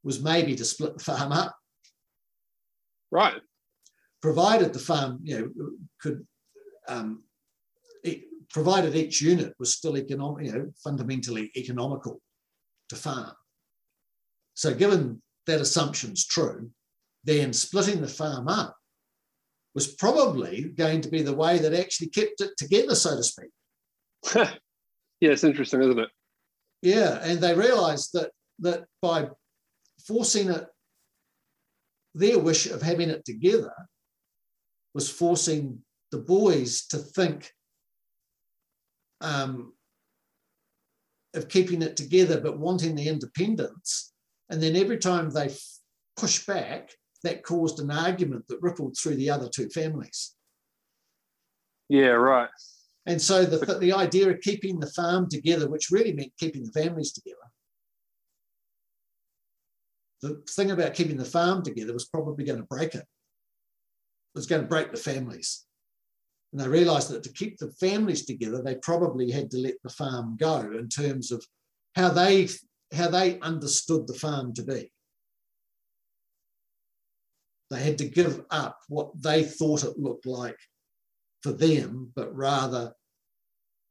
was 0.03 0.21
maybe 0.21 0.55
to 0.55 0.65
split 0.65 0.97
the 0.97 1.03
farm 1.03 1.31
up. 1.31 1.55
Right. 3.11 3.41
Provided 4.21 4.73
the 4.73 4.79
farm, 4.79 5.19
you 5.23 5.39
know, 5.39 5.71
could, 6.01 6.25
um, 6.87 7.23
it, 8.03 8.23
provided 8.49 8.95
each 8.95 9.21
unit 9.21 9.53
was 9.59 9.73
still 9.73 9.97
economic, 9.97 10.45
you 10.45 10.53
know, 10.53 10.71
fundamentally 10.83 11.51
economical 11.55 12.21
to 12.89 12.95
farm. 12.95 13.33
So, 14.53 14.73
given 14.73 15.21
that 15.47 15.61
assumption's 15.61 16.25
true, 16.25 16.69
then 17.23 17.53
splitting 17.53 18.01
the 18.01 18.07
farm 18.07 18.47
up 18.47 18.75
was 19.73 19.87
probably 19.95 20.71
going 20.77 21.01
to 21.01 21.09
be 21.09 21.21
the 21.21 21.35
way 21.35 21.57
that 21.57 21.73
actually 21.73 22.09
kept 22.09 22.41
it 22.41 22.51
together, 22.57 22.95
so 22.95 23.15
to 23.15 23.23
speak. 23.23 23.49
yeah, 24.35 24.51
it's 25.31 25.43
interesting, 25.43 25.81
isn't 25.81 25.99
it? 25.99 26.09
Yeah, 26.81 27.19
and 27.23 27.39
they 27.39 27.55
realised 27.55 28.11
that 28.13 28.31
that 28.59 28.85
by 29.01 29.29
forcing 30.05 30.49
it, 30.49 30.67
their 32.13 32.37
wish 32.37 32.67
of 32.67 32.81
having 32.81 33.09
it 33.09 33.25
together 33.25 33.73
was 34.93 35.09
forcing 35.09 35.79
the 36.11 36.19
boys 36.19 36.85
to 36.87 36.97
think 36.97 37.51
um, 39.21 39.73
of 41.33 41.49
keeping 41.49 41.81
it 41.81 41.97
together 41.97 42.39
but 42.39 42.59
wanting 42.59 42.95
the 42.95 43.07
independence. 43.07 44.13
And 44.49 44.61
then 44.61 44.75
every 44.75 44.99
time 44.99 45.31
they 45.31 45.51
push 46.17 46.45
back, 46.45 46.91
that 47.23 47.43
caused 47.43 47.79
an 47.79 47.91
argument 47.91 48.47
that 48.47 48.61
rippled 48.61 48.97
through 48.97 49.15
the 49.15 49.29
other 49.29 49.47
two 49.47 49.69
families. 49.69 50.35
Yeah, 51.89 52.09
right. 52.09 52.49
And 53.05 53.21
so 53.21 53.45
the, 53.45 53.77
the 53.79 53.93
idea 53.93 54.29
of 54.29 54.41
keeping 54.41 54.79
the 54.79 54.91
farm 54.91 55.29
together, 55.29 55.69
which 55.69 55.91
really 55.91 56.13
meant 56.13 56.31
keeping 56.39 56.63
the 56.63 56.71
families 56.71 57.11
together, 57.11 57.37
the 60.21 60.41
thing 60.49 60.71
about 60.71 60.93
keeping 60.93 61.17
the 61.17 61.25
farm 61.25 61.63
together 61.63 61.93
was 61.93 62.05
probably 62.05 62.45
going 62.45 62.59
to 62.59 62.65
break 62.65 62.95
it. 62.95 63.01
It 63.01 64.35
was 64.35 64.45
going 64.45 64.61
to 64.61 64.67
break 64.67 64.91
the 64.91 64.97
families. 64.97 65.65
And 66.53 66.61
they 66.61 66.67
realized 66.67 67.09
that 67.09 67.23
to 67.23 67.33
keep 67.33 67.57
the 67.57 67.71
families 67.73 68.25
together, 68.25 68.61
they 68.61 68.75
probably 68.75 69.31
had 69.31 69.51
to 69.51 69.57
let 69.57 69.75
the 69.83 69.89
farm 69.89 70.37
go 70.39 70.59
in 70.61 70.87
terms 70.87 71.31
of 71.31 71.45
how 71.95 72.09
they 72.09 72.47
how 72.93 73.09
they 73.09 73.39
understood 73.39 74.07
the 74.07 74.13
farm 74.13 74.53
to 74.53 74.63
be. 74.63 74.91
They 77.73 77.81
had 77.81 77.97
to 77.97 78.07
give 78.07 78.45
up 78.51 78.77
what 78.87 79.19
they 79.19 79.43
thought 79.43 79.83
it 79.83 79.97
looked 79.97 80.27
like 80.27 80.59
for 81.41 81.51
them, 81.51 82.11
but 82.15 82.35
rather 82.35 82.93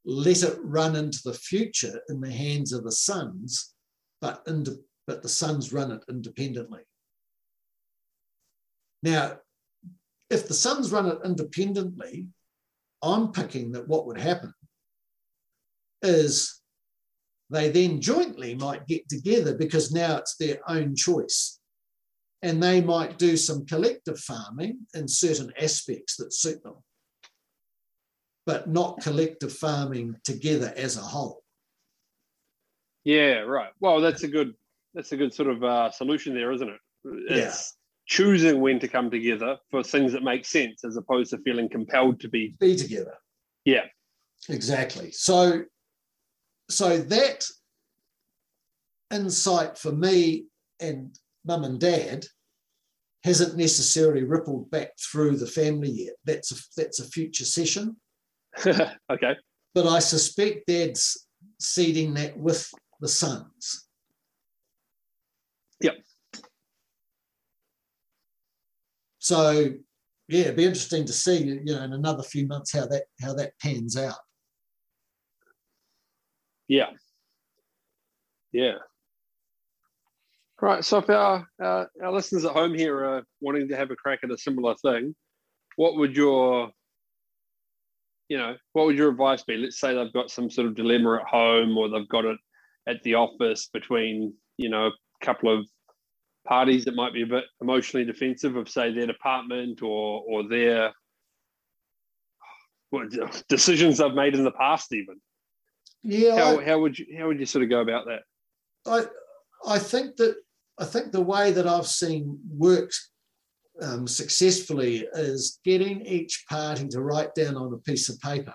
let 0.04 0.44
it 0.44 0.56
run 0.62 0.94
into 0.94 1.18
the 1.24 1.34
future 1.34 2.00
in 2.08 2.20
the 2.20 2.30
hands 2.30 2.72
of 2.72 2.84
the 2.84 2.92
sons, 2.92 3.74
but, 4.20 4.46
but 5.08 5.22
the 5.22 5.28
sons 5.28 5.72
run 5.72 5.90
it 5.90 6.04
independently. 6.08 6.82
Now, 9.02 9.38
if 10.30 10.46
the 10.46 10.54
sons 10.54 10.92
run 10.92 11.06
it 11.06 11.18
independently, 11.24 12.28
I'm 13.02 13.32
picking 13.32 13.72
that 13.72 13.88
what 13.88 14.06
would 14.06 14.20
happen 14.20 14.54
is 16.02 16.60
they 17.50 17.68
then 17.68 18.00
jointly 18.00 18.54
might 18.54 18.86
get 18.86 19.08
together 19.08 19.56
because 19.56 19.90
now 19.90 20.18
it's 20.18 20.36
their 20.36 20.60
own 20.70 20.94
choice. 20.94 21.58
And 22.42 22.62
they 22.62 22.80
might 22.80 23.18
do 23.18 23.36
some 23.36 23.66
collective 23.66 24.18
farming 24.18 24.78
in 24.94 25.06
certain 25.06 25.52
aspects 25.60 26.16
that 26.16 26.32
suit 26.32 26.62
them, 26.62 26.74
but 28.46 28.68
not 28.68 29.00
collective 29.00 29.52
farming 29.52 30.16
together 30.24 30.72
as 30.76 30.96
a 30.96 31.02
whole. 31.02 31.42
Yeah, 33.04 33.40
right. 33.40 33.70
Well, 33.80 34.00
that's 34.00 34.22
a 34.24 34.28
good 34.28 34.54
that's 34.94 35.12
a 35.12 35.16
good 35.16 35.32
sort 35.32 35.48
of 35.48 35.64
uh, 35.64 35.90
solution 35.90 36.34
there, 36.34 36.52
isn't 36.52 36.68
it? 36.68 36.80
It's 37.30 37.76
choosing 38.06 38.60
when 38.60 38.78
to 38.80 38.88
come 38.88 39.10
together 39.10 39.56
for 39.70 39.82
things 39.82 40.12
that 40.12 40.22
make 40.22 40.44
sense 40.44 40.84
as 40.84 40.96
opposed 40.96 41.30
to 41.30 41.38
feeling 41.38 41.68
compelled 41.68 42.20
to 42.20 42.28
be 42.28 42.54
Be 42.60 42.76
together. 42.76 43.14
Yeah. 43.64 43.84
Exactly. 44.48 45.12
So 45.12 45.64
so 46.68 46.98
that 46.98 47.44
insight 49.12 49.78
for 49.78 49.92
me 49.92 50.46
and 50.80 51.16
mum 51.44 51.64
and 51.64 51.80
dad 51.80 52.24
hasn't 53.24 53.56
necessarily 53.56 54.24
rippled 54.24 54.70
back 54.70 54.90
through 54.98 55.36
the 55.36 55.46
family 55.46 55.90
yet. 55.90 56.14
That's 56.24 56.52
a, 56.52 56.56
that's 56.76 57.00
a 57.00 57.04
future 57.04 57.44
session. 57.44 57.96
okay. 58.66 59.36
But 59.74 59.86
I 59.86 60.00
suspect 60.00 60.66
dad's 60.66 61.26
seeding 61.60 62.14
that 62.14 62.36
with 62.36 62.68
the 63.00 63.08
sons. 63.08 63.86
Yep. 65.80 65.94
So 69.18 69.74
yeah, 70.28 70.40
it'd 70.42 70.56
be 70.56 70.64
interesting 70.64 71.04
to 71.06 71.12
see, 71.12 71.44
you 71.44 71.64
know, 71.64 71.82
in 71.82 71.92
another 71.92 72.22
few 72.22 72.46
months 72.46 72.72
how 72.72 72.86
that 72.86 73.04
how 73.20 73.34
that 73.34 73.52
pans 73.60 73.96
out. 73.96 74.18
Yeah. 76.68 76.90
Yeah. 78.52 78.78
Right. 80.62 80.84
So 80.84 80.98
if 80.98 81.10
our, 81.10 81.44
our, 81.60 81.90
our 82.02 82.12
listeners 82.12 82.44
at 82.44 82.52
home 82.52 82.72
here 82.72 83.04
are 83.04 83.24
wanting 83.40 83.68
to 83.68 83.76
have 83.76 83.90
a 83.90 83.96
crack 83.96 84.20
at 84.22 84.30
a 84.30 84.38
similar 84.38 84.76
thing, 84.76 85.14
what 85.74 85.96
would 85.96 86.16
your 86.16 86.70
you 88.28 88.38
know, 88.38 88.54
what 88.72 88.86
would 88.86 88.96
your 88.96 89.10
advice 89.10 89.42
be? 89.42 89.58
Let's 89.58 89.78
say 89.78 89.94
they've 89.94 90.12
got 90.12 90.30
some 90.30 90.50
sort 90.50 90.66
of 90.66 90.74
dilemma 90.74 91.16
at 91.16 91.26
home 91.26 91.76
or 91.76 91.90
they've 91.90 92.08
got 92.08 92.24
it 92.24 92.38
at 92.88 93.02
the 93.02 93.16
office 93.16 93.68
between, 93.70 94.32
you 94.56 94.70
know, 94.70 94.86
a 94.86 95.24
couple 95.24 95.54
of 95.54 95.66
parties 96.46 96.86
that 96.86 96.94
might 96.94 97.12
be 97.12 97.22
a 97.22 97.26
bit 97.26 97.44
emotionally 97.60 98.06
defensive 98.06 98.56
of 98.56 98.70
say 98.70 98.94
their 98.94 99.06
department 99.06 99.82
or 99.82 100.22
or 100.26 100.48
their 100.48 100.92
what, 102.90 103.10
decisions 103.48 103.98
they've 103.98 104.14
made 104.14 104.34
in 104.34 104.44
the 104.44 104.52
past 104.52 104.94
even. 104.94 105.20
Yeah. 106.02 106.36
How, 106.36 106.60
I- 106.60 106.64
how 106.64 106.78
would 106.78 106.98
you 106.98 107.06
how 107.18 107.26
would 107.26 107.40
you 107.40 107.46
sort 107.46 107.64
of 107.64 107.70
go 107.70 107.80
about 107.80 108.06
that? 108.06 108.22
I 108.86 109.06
I 109.74 109.78
think 109.78 110.16
that 110.16 110.36
I 110.82 110.84
think 110.84 111.12
the 111.12 111.22
way 111.22 111.52
that 111.52 111.68
I've 111.68 111.86
seen 111.86 112.40
works 112.50 113.12
um, 113.80 114.08
successfully 114.08 115.06
is 115.14 115.60
getting 115.64 116.04
each 116.04 116.44
party 116.48 116.88
to 116.88 117.00
write 117.00 117.36
down 117.36 117.56
on 117.56 117.72
a 117.72 117.78
piece 117.78 118.08
of 118.08 118.18
paper 118.20 118.54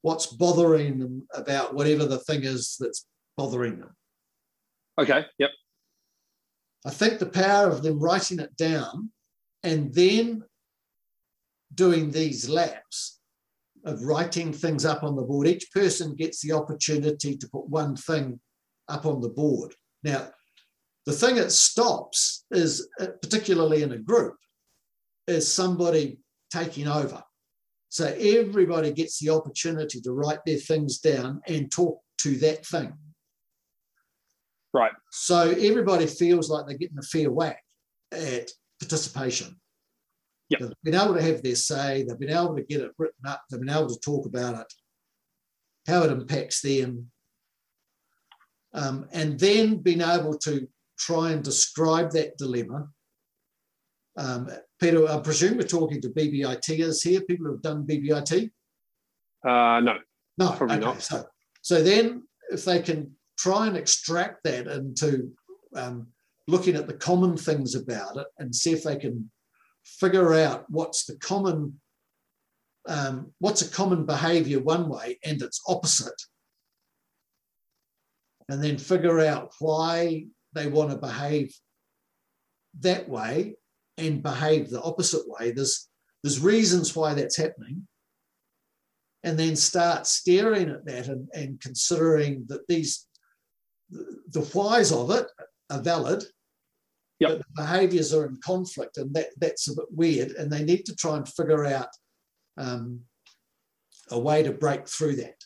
what's 0.00 0.26
bothering 0.26 0.98
them 0.98 1.24
about 1.32 1.72
whatever 1.72 2.04
the 2.04 2.18
thing 2.18 2.42
is 2.42 2.76
that's 2.80 3.06
bothering 3.36 3.78
them. 3.78 3.94
Okay. 4.98 5.24
Yep. 5.38 5.50
I 6.84 6.90
think 6.90 7.20
the 7.20 7.26
power 7.26 7.70
of 7.70 7.84
them 7.84 8.00
writing 8.00 8.40
it 8.40 8.56
down 8.56 9.12
and 9.62 9.94
then 9.94 10.42
doing 11.72 12.10
these 12.10 12.48
laps 12.48 13.20
of 13.84 14.02
writing 14.02 14.52
things 14.52 14.84
up 14.84 15.04
on 15.04 15.14
the 15.14 15.22
board. 15.22 15.46
Each 15.46 15.70
person 15.70 16.16
gets 16.16 16.40
the 16.40 16.50
opportunity 16.50 17.36
to 17.36 17.48
put 17.48 17.68
one 17.68 17.94
thing 17.94 18.40
up 18.88 19.06
on 19.06 19.20
the 19.20 19.28
board. 19.28 19.76
Now, 20.02 20.30
the 21.06 21.12
thing 21.12 21.36
that 21.36 21.52
stops 21.52 22.44
is, 22.50 22.88
uh, 23.00 23.08
particularly 23.20 23.82
in 23.82 23.92
a 23.92 23.98
group, 23.98 24.36
is 25.26 25.52
somebody 25.52 26.18
taking 26.52 26.86
over. 26.86 27.22
So 27.88 28.06
everybody 28.06 28.92
gets 28.92 29.18
the 29.18 29.30
opportunity 29.30 30.00
to 30.00 30.12
write 30.12 30.38
their 30.46 30.58
things 30.58 30.98
down 30.98 31.42
and 31.46 31.70
talk 31.70 32.00
to 32.18 32.36
that 32.36 32.64
thing. 32.64 32.92
Right. 34.72 34.92
So 35.10 35.50
everybody 35.50 36.06
feels 36.06 36.48
like 36.48 36.66
they're 36.66 36.78
getting 36.78 36.98
a 36.98 37.02
fair 37.02 37.30
whack 37.30 37.62
at 38.12 38.50
participation. 38.80 39.60
Yep. 40.48 40.60
They've 40.60 40.72
been 40.84 40.94
able 40.94 41.14
to 41.14 41.22
have 41.22 41.42
their 41.42 41.54
say, 41.54 42.04
they've 42.04 42.18
been 42.18 42.30
able 42.30 42.56
to 42.56 42.62
get 42.62 42.80
it 42.80 42.92
written 42.98 43.26
up, 43.26 43.42
they've 43.50 43.60
been 43.60 43.70
able 43.70 43.88
to 43.88 44.00
talk 44.00 44.26
about 44.26 44.58
it, 44.60 44.72
how 45.86 46.02
it 46.04 46.10
impacts 46.10 46.62
them, 46.62 47.10
um, 48.74 49.06
and 49.12 49.38
then 49.38 49.76
being 49.76 50.00
able 50.00 50.36
to 50.38 50.66
try 51.06 51.32
and 51.32 51.42
describe 51.42 52.10
that 52.12 52.36
dilemma. 52.38 52.88
Um, 54.16 54.48
Peter, 54.80 55.08
I 55.08 55.18
presume 55.20 55.56
we're 55.56 55.64
talking 55.64 56.00
to 56.02 56.08
BBITers 56.10 57.02
here, 57.02 57.22
people 57.22 57.46
who 57.46 57.52
have 57.52 57.62
done 57.62 57.86
BBIT. 57.86 58.50
Uh, 59.44 59.80
no. 59.80 59.98
No, 60.38 60.52
Probably 60.52 60.76
okay. 60.76 60.84
not. 60.84 61.02
So, 61.02 61.24
so 61.62 61.82
then, 61.82 62.22
if 62.50 62.64
they 62.64 62.80
can 62.80 63.12
try 63.38 63.66
and 63.66 63.76
extract 63.76 64.44
that 64.44 64.66
into 64.66 65.30
um, 65.74 66.06
looking 66.46 66.76
at 66.76 66.86
the 66.86 66.94
common 66.94 67.36
things 67.36 67.74
about 67.74 68.16
it 68.16 68.26
and 68.38 68.54
see 68.54 68.72
if 68.72 68.82
they 68.84 68.96
can 68.96 69.30
figure 69.84 70.34
out 70.34 70.64
what's 70.68 71.04
the 71.04 71.16
common, 71.16 71.80
um, 72.88 73.32
what's 73.40 73.62
a 73.62 73.70
common 73.70 74.04
behaviour 74.06 74.60
one 74.60 74.88
way 74.88 75.18
and 75.24 75.42
its 75.42 75.60
opposite, 75.66 76.20
and 78.48 78.62
then 78.62 78.78
figure 78.78 79.20
out 79.20 79.52
why 79.58 80.26
they 80.54 80.66
want 80.66 80.90
to 80.90 80.96
behave 80.96 81.54
that 82.80 83.08
way 83.08 83.56
and 83.98 84.22
behave 84.22 84.70
the 84.70 84.82
opposite 84.82 85.28
way. 85.28 85.52
There's 85.52 85.88
there's 86.22 86.40
reasons 86.40 86.94
why 86.94 87.14
that's 87.14 87.36
happening 87.36 87.86
and 89.24 89.38
then 89.38 89.56
start 89.56 90.06
staring 90.06 90.70
at 90.70 90.84
that 90.84 91.08
and, 91.08 91.28
and 91.34 91.60
considering 91.60 92.44
that 92.48 92.66
these 92.68 93.06
the 93.90 94.40
whys 94.54 94.92
of 94.92 95.10
it 95.10 95.26
are 95.70 95.82
valid 95.82 96.24
Yep. 97.20 97.30
but 97.30 97.38
the 97.38 97.62
behaviors 97.62 98.12
are 98.12 98.26
in 98.26 98.38
conflict 98.42 98.96
and 98.96 99.14
that 99.14 99.28
that's 99.38 99.68
a 99.68 99.76
bit 99.76 99.84
weird 99.90 100.32
and 100.32 100.50
they 100.50 100.64
need 100.64 100.84
to 100.86 100.96
try 100.96 101.16
and 101.16 101.28
figure 101.28 101.64
out 101.64 101.86
um, 102.56 103.00
a 104.10 104.18
way 104.18 104.42
to 104.42 104.50
break 104.50 104.88
through 104.88 105.16
that 105.16 105.36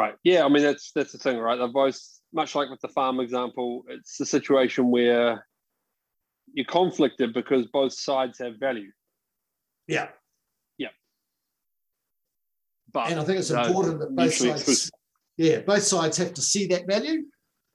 Right. 0.00 0.14
Yeah. 0.24 0.44
I 0.44 0.48
mean, 0.48 0.62
that's 0.62 0.92
that's 0.94 1.12
the 1.12 1.18
thing, 1.18 1.38
right? 1.38 1.56
They've 1.58 1.72
both, 1.72 1.98
much 2.40 2.54
like 2.54 2.68
with 2.68 2.80
the 2.82 2.88
farm 2.88 3.18
example, 3.20 3.82
it's 3.88 4.20
a 4.20 4.26
situation 4.26 4.90
where 4.90 5.46
you're 6.52 6.66
conflicted 6.66 7.32
because 7.32 7.66
both 7.78 7.92
sides 8.08 8.38
have 8.38 8.54
value. 8.60 8.90
yeah 9.88 10.08
Yeah. 10.84 10.92
But 12.92 13.10
and 13.10 13.20
i 13.20 13.24
think 13.24 13.38
it's 13.40 13.50
important 13.50 13.98
that 14.00 14.14
both 14.20 14.34
sides 14.34 14.60
exclusive. 14.62 14.90
yeah 15.46 15.58
both 15.72 15.82
sides 15.94 16.16
have 16.22 16.32
to 16.34 16.42
see 16.42 16.66
that 16.72 16.84
value 16.94 17.18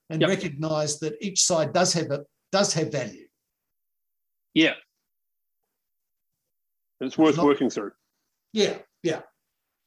and 0.09 0.22
Yep. 0.22 0.30
recognize 0.36 0.99
that 0.99 1.13
each 1.28 1.41
side 1.49 1.69
does 1.80 1.91
have 1.97 2.09
it 2.17 2.22
does 2.57 2.69
have 2.78 2.89
value 2.99 3.28
Yeah. 4.53 4.76
And 6.99 7.07
it's 7.07 7.17
worth 7.17 7.38
Not- 7.38 7.45
working 7.45 7.69
through. 7.76 7.91
yeah 8.53 8.78
yeah 9.09 9.22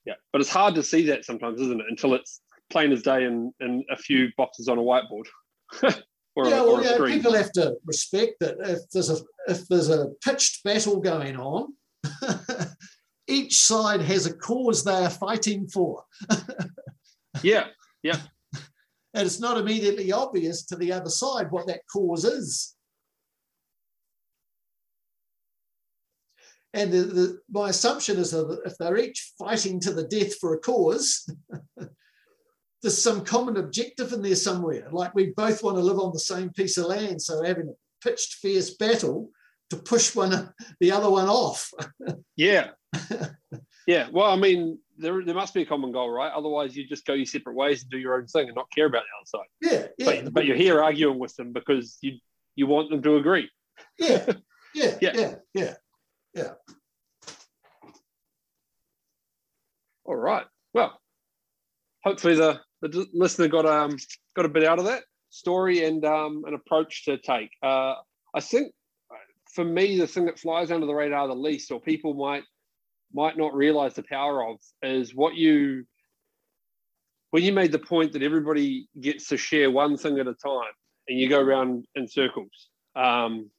Yeah. 0.04 0.14
But 0.32 0.40
it's 0.40 0.50
hard 0.50 0.74
to 0.74 0.82
see 0.82 1.06
that 1.06 1.24
sometimes, 1.24 1.60
isn't 1.60 1.80
it? 1.80 1.86
Until 1.88 2.14
it's 2.14 2.40
plain 2.70 2.92
as 2.92 3.02
day 3.02 3.24
in, 3.24 3.52
in 3.60 3.84
a 3.90 3.96
few 3.96 4.28
boxes 4.36 4.68
on 4.68 4.78
a 4.78 4.82
whiteboard 4.82 5.26
or, 6.36 6.48
yeah, 6.48 6.60
a, 6.60 6.64
well, 6.64 6.82
yeah, 6.82 6.94
screen. 6.94 7.14
people 7.16 7.32
have 7.34 7.52
to 7.52 7.76
respect 7.86 8.34
that 8.40 8.56
if 8.60 8.80
there's 8.92 9.10
a 9.10 9.18
if 9.46 9.66
there's 9.68 9.90
a 9.90 10.08
pitched 10.24 10.64
battle 10.64 11.00
going 11.00 11.36
on, 11.36 11.72
each 13.28 13.56
side 13.56 14.00
has 14.02 14.26
a 14.26 14.34
cause 14.34 14.82
they 14.84 14.92
are 15.04 15.10
fighting 15.10 15.66
for, 15.68 16.02
yeah, 17.42 17.66
Yeah. 18.02 18.18
and 19.14 19.26
it's 19.26 19.40
not 19.40 19.58
immediately 19.58 20.12
obvious 20.12 20.64
to 20.66 20.76
the 20.76 20.92
other 20.92 21.10
side 21.10 21.50
what 21.50 21.66
that 21.66 21.80
cause 21.92 22.24
is. 22.24 22.74
And 26.74 26.92
the, 26.92 26.98
the, 26.98 27.40
my 27.50 27.68
assumption 27.68 28.16
is 28.18 28.32
that 28.32 28.60
if 28.66 28.76
they're 28.78 28.98
each 28.98 29.32
fighting 29.38 29.78
to 29.80 29.92
the 29.92 30.02
death 30.08 30.34
for 30.40 30.54
a 30.54 30.58
cause, 30.58 31.30
there's 32.82 33.00
some 33.00 33.24
common 33.24 33.56
objective 33.56 34.12
in 34.12 34.22
there 34.22 34.34
somewhere. 34.34 34.88
Like 34.90 35.14
we 35.14 35.32
both 35.36 35.62
want 35.62 35.76
to 35.76 35.82
live 35.82 36.00
on 36.00 36.12
the 36.12 36.18
same 36.18 36.50
piece 36.50 36.76
of 36.76 36.86
land, 36.86 37.22
so 37.22 37.44
having 37.44 37.68
a 37.68 38.06
pitched 38.06 38.34
fierce 38.34 38.74
battle 38.74 39.30
to 39.70 39.76
push 39.76 40.16
one 40.16 40.52
the 40.80 40.90
other 40.90 41.08
one 41.08 41.28
off. 41.28 41.70
yeah, 42.36 42.70
yeah. 43.86 44.08
Well, 44.12 44.30
I 44.30 44.36
mean, 44.36 44.80
there 44.98 45.24
there 45.24 45.34
must 45.34 45.54
be 45.54 45.62
a 45.62 45.66
common 45.66 45.92
goal, 45.92 46.10
right? 46.10 46.32
Otherwise, 46.32 46.76
you 46.76 46.88
just 46.88 47.06
go 47.06 47.14
your 47.14 47.24
separate 47.24 47.54
ways 47.54 47.82
and 47.82 47.90
do 47.90 47.98
your 47.98 48.16
own 48.16 48.26
thing 48.26 48.48
and 48.48 48.56
not 48.56 48.70
care 48.74 48.86
about 48.86 49.04
the 49.04 49.38
other 49.38 49.44
side. 49.44 49.48
Yeah, 49.62 49.86
yeah. 49.96 50.22
But, 50.22 50.34
but 50.34 50.44
you're 50.44 50.56
here 50.56 50.82
arguing 50.82 51.20
with 51.20 51.36
them 51.36 51.52
because 51.52 51.98
you 52.00 52.18
you 52.56 52.66
want 52.66 52.90
them 52.90 53.02
to 53.02 53.16
agree. 53.16 53.48
Yeah, 53.96 54.32
yeah, 54.74 54.98
yeah, 55.00 55.12
yeah, 55.14 55.34
yeah. 55.54 55.74
Yeah. 56.34 56.52
All 60.04 60.16
right. 60.16 60.44
Well, 60.74 61.00
hopefully 62.02 62.34
the, 62.34 62.60
the 62.82 63.06
listener 63.12 63.48
got 63.48 63.66
um 63.66 63.96
got 64.36 64.44
a 64.44 64.50
bit 64.50 64.64
out 64.64 64.78
of 64.78 64.84
that 64.84 65.04
story 65.30 65.84
and 65.84 66.04
um 66.04 66.42
an 66.46 66.54
approach 66.54 67.04
to 67.06 67.18
take. 67.18 67.50
Uh, 67.62 67.94
I 68.34 68.40
think 68.40 68.72
for 69.54 69.64
me, 69.64 69.98
the 69.98 70.06
thing 70.06 70.26
that 70.26 70.38
flies 70.38 70.70
under 70.70 70.86
the 70.86 70.94
radar 70.94 71.28
the 71.28 71.34
least, 71.34 71.70
or 71.70 71.80
people 71.80 72.14
might 72.14 72.42
might 73.12 73.38
not 73.38 73.54
realize 73.54 73.94
the 73.94 74.02
power 74.02 74.46
of, 74.46 74.56
is 74.82 75.14
what 75.14 75.34
you 75.34 75.84
when 77.30 77.42
you 77.42 77.52
made 77.52 77.72
the 77.72 77.78
point 77.78 78.12
that 78.12 78.22
everybody 78.22 78.88
gets 79.00 79.28
to 79.28 79.36
share 79.36 79.70
one 79.70 79.96
thing 79.96 80.18
at 80.18 80.26
a 80.26 80.34
time, 80.34 80.72
and 81.08 81.18
you 81.18 81.28
go 81.28 81.40
around 81.40 81.86
in 81.94 82.06
circles, 82.08 82.68
um, 82.96 83.50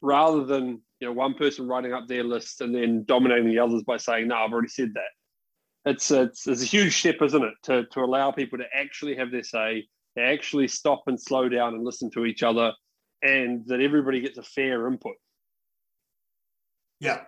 rather 0.00 0.44
than 0.44 0.82
you 1.02 1.08
know 1.08 1.12
one 1.12 1.34
person 1.34 1.66
writing 1.66 1.92
up 1.92 2.06
their 2.06 2.22
list 2.24 2.60
and 2.60 2.72
then 2.72 3.04
dominating 3.04 3.48
the 3.48 3.58
others 3.58 3.82
by 3.82 3.96
saying, 3.96 4.28
"No, 4.28 4.36
I've 4.36 4.52
already 4.52 4.68
said 4.68 4.94
that." 4.94 5.10
it's 5.84 6.10
it's, 6.10 6.46
it's 6.46 6.62
a 6.62 6.66
huge 6.66 6.96
step, 6.96 7.16
isn't 7.22 7.42
it, 7.42 7.54
to, 7.64 7.84
to 7.86 8.00
allow 8.00 8.30
people 8.30 8.58
to 8.58 8.64
actually 8.74 9.16
have 9.16 9.30
their 9.30 9.42
say, 9.42 9.86
to 10.16 10.22
actually 10.22 10.68
stop 10.68 11.02
and 11.06 11.20
slow 11.20 11.48
down 11.48 11.74
and 11.74 11.84
listen 11.84 12.10
to 12.12 12.24
each 12.24 12.42
other, 12.42 12.72
and 13.22 13.66
that 13.66 13.80
everybody 13.80 14.20
gets 14.20 14.38
a 14.38 14.42
fair 14.42 14.86
input. 14.86 15.16
Yeah, 17.00 17.22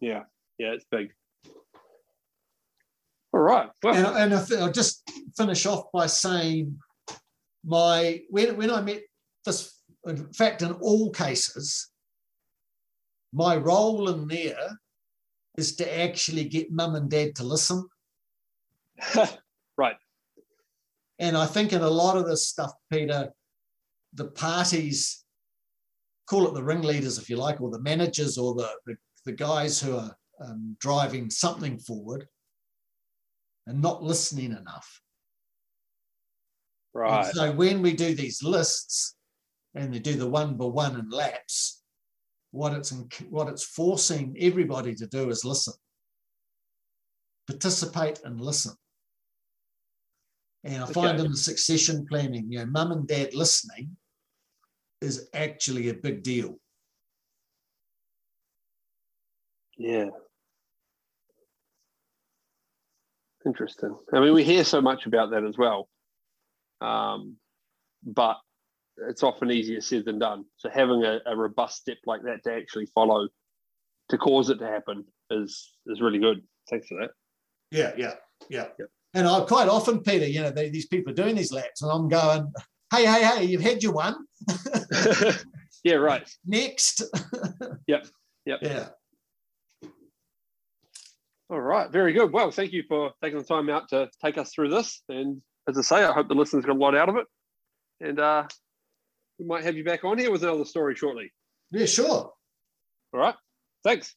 yeah, 0.00 0.24
yeah, 0.58 0.72
it's 0.72 0.86
big. 0.90 1.12
All 3.32 3.40
right. 3.40 3.68
Well, 3.82 3.94
and, 3.94 4.32
and 4.32 4.34
I 4.34 4.64
will 4.64 4.72
just 4.72 5.08
finish 5.36 5.64
off 5.66 5.84
by 5.92 6.06
saying 6.06 6.76
my 7.64 8.20
when 8.30 8.56
when 8.56 8.70
I 8.70 8.80
met 8.80 9.02
this, 9.44 9.80
in 10.06 10.32
fact, 10.32 10.62
in 10.62 10.72
all 10.72 11.12
cases, 11.12 11.90
my 13.32 13.56
role 13.56 14.08
in 14.08 14.26
there 14.28 14.78
is 15.56 15.76
to 15.76 16.00
actually 16.00 16.44
get 16.44 16.72
mum 16.72 16.94
and 16.94 17.10
dad 17.10 17.34
to 17.36 17.44
listen. 17.44 17.86
right. 19.76 19.96
And 21.18 21.36
I 21.36 21.46
think 21.46 21.72
in 21.72 21.82
a 21.82 21.88
lot 21.88 22.16
of 22.16 22.26
this 22.26 22.46
stuff, 22.46 22.72
Peter, 22.92 23.30
the 24.14 24.26
parties, 24.26 25.24
call 26.28 26.46
it 26.46 26.54
the 26.54 26.62
ringleaders 26.62 27.18
if 27.18 27.30
you 27.30 27.36
like, 27.36 27.60
or 27.60 27.70
the 27.70 27.80
managers 27.80 28.36
or 28.36 28.54
the, 28.54 28.70
the, 28.86 28.96
the 29.24 29.32
guys 29.32 29.80
who 29.80 29.96
are 29.96 30.14
um, 30.40 30.76
driving 30.80 31.30
something 31.30 31.78
forward, 31.78 32.26
and 33.66 33.80
not 33.80 34.02
listening 34.02 34.52
enough. 34.52 35.00
Right. 36.94 37.24
And 37.26 37.34
so 37.34 37.52
when 37.52 37.82
we 37.82 37.94
do 37.94 38.14
these 38.14 38.42
lists 38.42 39.16
and 39.74 39.92
they 39.92 39.98
do 39.98 40.14
the 40.14 40.28
one 40.28 40.56
by 40.56 40.66
one 40.66 40.96
and 40.96 41.12
laps, 41.12 41.75
what 42.56 42.72
it's 42.72 42.90
what 43.28 43.48
it's 43.48 43.64
forcing 43.64 44.34
everybody 44.40 44.94
to 44.94 45.06
do 45.06 45.28
is 45.28 45.44
listen. 45.44 45.74
Participate 47.46 48.20
and 48.24 48.40
listen. 48.40 48.74
And 50.64 50.82
i 50.82 50.86
find 50.86 51.20
in 51.20 51.30
the 51.30 51.36
succession 51.36 52.06
planning 52.08 52.50
you 52.50 52.58
know 52.58 52.66
mum 52.66 52.90
and 52.90 53.06
dad 53.06 53.34
listening 53.34 53.96
is 55.00 55.28
actually 55.34 55.90
a 55.90 55.94
big 55.94 56.22
deal. 56.22 56.58
Yeah. 59.76 60.06
Interesting. 63.44 63.94
I 64.12 64.20
mean 64.20 64.32
we 64.32 64.42
hear 64.42 64.64
so 64.64 64.80
much 64.80 65.04
about 65.06 65.30
that 65.30 65.44
as 65.44 65.58
well. 65.58 65.88
Um, 66.80 67.36
but 68.02 68.38
it's 69.08 69.22
often 69.22 69.50
easier 69.50 69.80
said 69.80 70.04
than 70.04 70.18
done. 70.18 70.44
So 70.56 70.68
having 70.68 71.04
a, 71.04 71.20
a, 71.26 71.36
robust 71.36 71.78
step 71.78 71.98
like 72.06 72.22
that 72.22 72.42
to 72.44 72.54
actually 72.54 72.86
follow 72.86 73.28
to 74.08 74.18
cause 74.18 74.50
it 74.50 74.58
to 74.58 74.66
happen 74.66 75.04
is 75.30 75.74
is 75.86 76.00
really 76.00 76.18
good. 76.18 76.42
Thanks 76.70 76.88
for 76.88 76.98
that. 77.00 77.10
Yeah, 77.70 77.92
yeah, 77.96 78.14
yeah. 78.48 78.68
Yep. 78.78 78.88
And 79.14 79.26
I 79.26 79.40
quite 79.40 79.68
often, 79.68 80.00
Peter, 80.00 80.26
you 80.26 80.42
know, 80.42 80.50
they, 80.50 80.68
these 80.68 80.86
people 80.86 81.12
are 81.12 81.16
doing 81.16 81.34
these 81.34 81.52
laps, 81.52 81.82
and 81.82 81.90
I'm 81.90 82.08
going, 82.08 82.52
"Hey, 82.92 83.06
hey, 83.06 83.24
hey, 83.24 83.44
you've 83.44 83.62
had 83.62 83.82
your 83.82 83.92
one." 83.92 84.16
yeah, 85.84 85.94
right. 85.94 86.28
Next. 86.44 87.02
yep. 87.86 88.06
Yep. 88.44 88.58
Yeah. 88.62 88.88
All 91.48 91.60
right, 91.60 91.90
very 91.92 92.12
good. 92.12 92.32
Well, 92.32 92.50
thank 92.50 92.72
you 92.72 92.82
for 92.88 93.12
taking 93.22 93.38
the 93.38 93.44
time 93.44 93.70
out 93.70 93.88
to 93.90 94.10
take 94.24 94.36
us 94.36 94.52
through 94.52 94.70
this. 94.70 95.02
And 95.08 95.40
as 95.68 95.78
I 95.78 95.82
say, 95.82 96.04
I 96.04 96.12
hope 96.12 96.26
the 96.26 96.34
listeners 96.34 96.64
got 96.64 96.74
a 96.74 96.78
lot 96.78 96.96
out 96.96 97.08
of 97.08 97.16
it. 97.16 97.26
And 98.00 98.18
uh, 98.18 98.48
we 99.38 99.46
might 99.46 99.64
have 99.64 99.76
you 99.76 99.84
back 99.84 100.04
on 100.04 100.18
here 100.18 100.30
with 100.30 100.42
another 100.42 100.64
story 100.64 100.94
shortly. 100.94 101.32
Yeah, 101.70 101.86
sure. 101.86 102.32
All 103.12 103.20
right. 103.20 103.34
Thanks. 103.84 104.14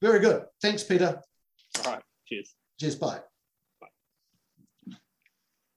Very 0.00 0.20
good. 0.20 0.44
Thanks, 0.60 0.82
Peter. 0.82 1.20
All 1.84 1.92
right. 1.92 2.02
Cheers. 2.26 2.54
Cheers. 2.78 2.96
Bye. 2.96 3.20